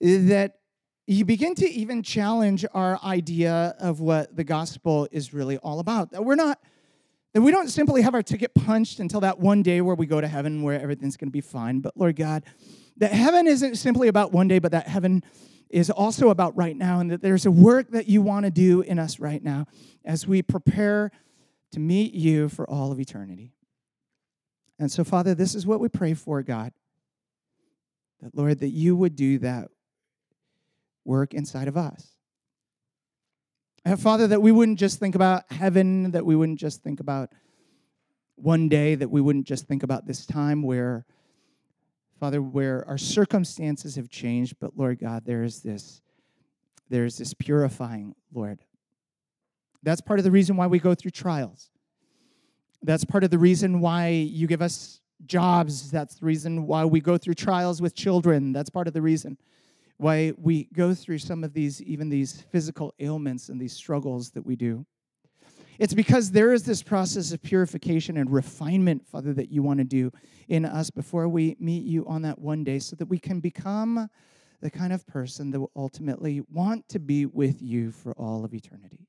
that 0.00 0.60
you 1.08 1.24
begin 1.24 1.56
to 1.56 1.68
even 1.68 2.04
challenge 2.04 2.64
our 2.74 2.96
idea 3.02 3.74
of 3.80 3.98
what 3.98 4.36
the 4.36 4.44
gospel 4.44 5.08
is 5.10 5.34
really 5.34 5.56
all 5.58 5.80
about. 5.80 6.12
That 6.12 6.24
we're 6.24 6.36
not 6.36 6.60
that 7.34 7.40
we 7.40 7.50
don't 7.50 7.68
simply 7.68 8.02
have 8.02 8.14
our 8.14 8.22
ticket 8.22 8.54
punched 8.54 9.00
until 9.00 9.20
that 9.20 9.40
one 9.40 9.62
day 9.62 9.80
where 9.80 9.96
we 9.96 10.06
go 10.06 10.20
to 10.20 10.28
heaven 10.28 10.62
where 10.62 10.80
everything's 10.80 11.16
going 11.16 11.28
to 11.28 11.32
be 11.32 11.40
fine. 11.40 11.80
But 11.80 11.96
Lord 11.96 12.14
God, 12.14 12.44
that 12.98 13.12
heaven 13.12 13.48
isn't 13.48 13.76
simply 13.76 14.06
about 14.06 14.32
one 14.32 14.46
day, 14.46 14.60
but 14.60 14.70
that 14.72 14.86
heaven 14.86 15.24
is 15.68 15.90
also 15.90 16.30
about 16.30 16.56
right 16.56 16.76
now, 16.76 17.00
and 17.00 17.10
that 17.10 17.22
there's 17.22 17.46
a 17.46 17.50
work 17.50 17.90
that 17.90 18.08
you 18.08 18.22
want 18.22 18.44
to 18.44 18.50
do 18.50 18.80
in 18.82 18.98
us 18.98 19.18
right 19.18 19.42
now 19.42 19.66
as 20.04 20.26
we 20.26 20.42
prepare 20.42 21.10
to 21.72 21.80
meet 21.80 22.14
you 22.14 22.48
for 22.48 22.68
all 22.68 22.90
of 22.92 23.00
eternity. 23.00 23.52
And 24.80 24.90
so, 24.90 25.04
Father, 25.04 25.34
this 25.34 25.54
is 25.54 25.66
what 25.66 25.78
we 25.78 25.90
pray 25.90 26.14
for, 26.14 26.42
God. 26.42 26.72
That, 28.22 28.34
Lord, 28.34 28.60
that 28.60 28.70
you 28.70 28.96
would 28.96 29.14
do 29.14 29.38
that 29.40 29.68
work 31.04 31.34
inside 31.34 31.68
of 31.68 31.76
us. 31.76 32.16
Father, 33.98 34.26
that 34.26 34.40
we 34.40 34.52
wouldn't 34.52 34.78
just 34.78 34.98
think 34.98 35.14
about 35.14 35.44
heaven, 35.52 36.10
that 36.12 36.24
we 36.24 36.34
wouldn't 36.34 36.58
just 36.58 36.82
think 36.82 36.98
about 36.98 37.30
one 38.36 38.70
day, 38.70 38.94
that 38.94 39.10
we 39.10 39.20
wouldn't 39.20 39.46
just 39.46 39.66
think 39.66 39.82
about 39.82 40.06
this 40.06 40.24
time 40.24 40.62
where, 40.62 41.04
Father, 42.18 42.40
where 42.40 42.86
our 42.88 42.98
circumstances 42.98 43.96
have 43.96 44.08
changed, 44.08 44.56
but 44.60 44.76
Lord 44.76 44.98
God, 44.98 45.24
there 45.26 45.42
is 45.42 45.60
this, 45.60 46.00
there 46.88 47.04
is 47.04 47.18
this 47.18 47.34
purifying, 47.34 48.14
Lord. 48.32 48.60
That's 49.82 50.00
part 50.00 50.20
of 50.20 50.24
the 50.24 50.30
reason 50.30 50.56
why 50.56 50.68
we 50.68 50.78
go 50.78 50.94
through 50.94 51.10
trials. 51.12 51.70
That's 52.82 53.04
part 53.04 53.24
of 53.24 53.30
the 53.30 53.38
reason 53.38 53.80
why 53.80 54.08
you 54.08 54.46
give 54.46 54.62
us 54.62 55.00
jobs. 55.26 55.90
That's 55.90 56.16
the 56.16 56.26
reason 56.26 56.66
why 56.66 56.84
we 56.84 57.00
go 57.00 57.18
through 57.18 57.34
trials 57.34 57.82
with 57.82 57.94
children. 57.94 58.52
That's 58.52 58.70
part 58.70 58.88
of 58.88 58.94
the 58.94 59.02
reason 59.02 59.36
why 59.98 60.32
we 60.38 60.64
go 60.72 60.94
through 60.94 61.18
some 61.18 61.44
of 61.44 61.52
these, 61.52 61.82
even 61.82 62.08
these 62.08 62.40
physical 62.50 62.94
ailments 63.00 63.50
and 63.50 63.60
these 63.60 63.74
struggles 63.74 64.30
that 64.30 64.46
we 64.46 64.56
do. 64.56 64.86
It's 65.78 65.94
because 65.94 66.30
there 66.30 66.54
is 66.54 66.62
this 66.62 66.82
process 66.82 67.32
of 67.32 67.42
purification 67.42 68.16
and 68.16 68.30
refinement, 68.30 69.06
Father, 69.06 69.34
that 69.34 69.50
you 69.50 69.62
want 69.62 69.78
to 69.78 69.84
do 69.84 70.10
in 70.48 70.64
us 70.64 70.90
before 70.90 71.28
we 71.28 71.56
meet 71.60 71.84
you 71.84 72.06
on 72.06 72.22
that 72.22 72.38
one 72.38 72.64
day 72.64 72.78
so 72.78 72.96
that 72.96 73.06
we 73.06 73.18
can 73.18 73.40
become 73.40 74.08
the 74.62 74.70
kind 74.70 74.92
of 74.92 75.06
person 75.06 75.50
that 75.50 75.60
will 75.60 75.70
ultimately 75.76 76.42
want 76.50 76.88
to 76.88 76.98
be 76.98 77.26
with 77.26 77.62
you 77.62 77.90
for 77.90 78.12
all 78.12 78.44
of 78.44 78.54
eternity. 78.54 79.06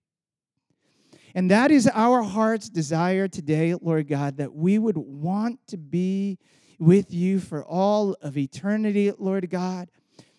And 1.33 1.49
that 1.51 1.71
is 1.71 1.89
our 1.93 2.21
heart's 2.21 2.69
desire 2.69 3.27
today, 3.27 3.73
Lord 3.79 4.07
God, 4.07 4.37
that 4.37 4.53
we 4.53 4.77
would 4.79 4.97
want 4.97 5.59
to 5.67 5.77
be 5.77 6.39
with 6.79 7.13
you 7.13 7.39
for 7.39 7.63
all 7.63 8.15
of 8.21 8.37
eternity, 8.37 9.11
Lord 9.17 9.49
God 9.49 9.89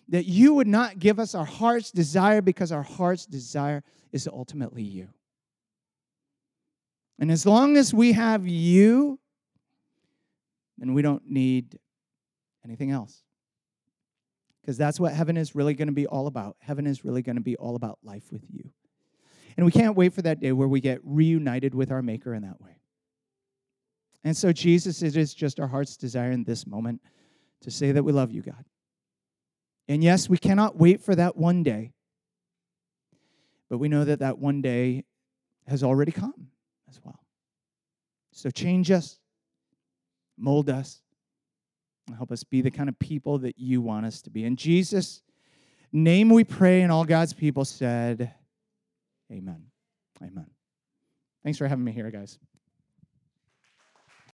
that 0.09 0.25
you 0.25 0.53
would 0.53 0.67
not 0.67 0.99
give 0.99 1.19
us 1.19 1.33
our 1.33 1.45
heart's 1.45 1.91
desire 1.91 2.41
because 2.41 2.71
our 2.71 2.83
heart's 2.83 3.25
desire 3.25 3.83
is 4.11 4.27
ultimately 4.27 4.83
you. 4.83 5.09
And 7.19 7.31
as 7.31 7.45
long 7.45 7.77
as 7.77 7.93
we 7.93 8.11
have 8.13 8.47
you, 8.47 9.19
then 10.77 10.93
we 10.93 11.01
don't 11.01 11.23
need 11.29 11.79
anything 12.65 12.91
else. 12.91 13.23
Because 14.61 14.77
that's 14.77 14.99
what 14.99 15.13
heaven 15.13 15.35
is 15.35 15.55
really 15.55 15.73
going 15.73 15.87
to 15.87 15.93
be 15.93 16.07
all 16.07 16.27
about. 16.27 16.57
Heaven 16.59 16.87
is 16.87 17.03
really 17.03 17.21
going 17.21 17.35
to 17.35 17.41
be 17.41 17.55
all 17.55 17.75
about 17.75 17.99
life 18.03 18.31
with 18.31 18.43
you. 18.49 18.71
And 19.57 19.65
we 19.65 19.71
can't 19.71 19.95
wait 19.95 20.13
for 20.13 20.21
that 20.21 20.39
day 20.39 20.51
where 20.51 20.67
we 20.67 20.79
get 20.79 20.99
reunited 21.03 21.75
with 21.75 21.91
our 21.91 22.01
Maker 22.01 22.33
in 22.33 22.41
that 22.43 22.61
way. 22.61 22.77
And 24.23 24.35
so, 24.35 24.51
Jesus, 24.51 25.01
it 25.01 25.17
is 25.17 25.33
just 25.33 25.59
our 25.59 25.67
heart's 25.67 25.97
desire 25.97 26.31
in 26.31 26.43
this 26.43 26.65
moment 26.65 27.01
to 27.61 27.71
say 27.71 27.91
that 27.91 28.03
we 28.03 28.11
love 28.11 28.31
you, 28.31 28.41
God. 28.41 28.65
And 29.87 30.03
yes, 30.03 30.29
we 30.29 30.37
cannot 30.37 30.77
wait 30.77 31.01
for 31.01 31.13
that 31.15 31.35
one 31.35 31.63
day. 31.63 31.91
But 33.69 33.79
we 33.79 33.89
know 33.89 34.05
that 34.05 34.19
that 34.19 34.37
one 34.37 34.61
day 34.61 35.03
has 35.67 35.83
already 35.83 36.11
come 36.11 36.47
as 36.89 36.99
well. 37.03 37.19
So 38.31 38.49
change 38.49 38.91
us, 38.91 39.19
mold 40.37 40.69
us, 40.69 41.01
and 42.07 42.15
help 42.15 42.31
us 42.31 42.43
be 42.43 42.61
the 42.61 42.71
kind 42.71 42.89
of 42.89 42.97
people 42.99 43.39
that 43.39 43.57
you 43.57 43.81
want 43.81 44.05
us 44.05 44.21
to 44.23 44.29
be. 44.29 44.45
In 44.45 44.55
Jesus' 44.55 45.21
name 45.91 46.29
we 46.29 46.43
pray, 46.43 46.81
and 46.81 46.91
all 46.91 47.05
God's 47.05 47.33
people 47.33 47.65
said, 47.65 48.33
Amen. 49.33 49.63
Amen. 50.21 50.45
Thanks 51.43 51.57
for 51.57 51.67
having 51.67 51.83
me 51.83 51.91
here, 51.91 52.11
guys. 52.11 52.37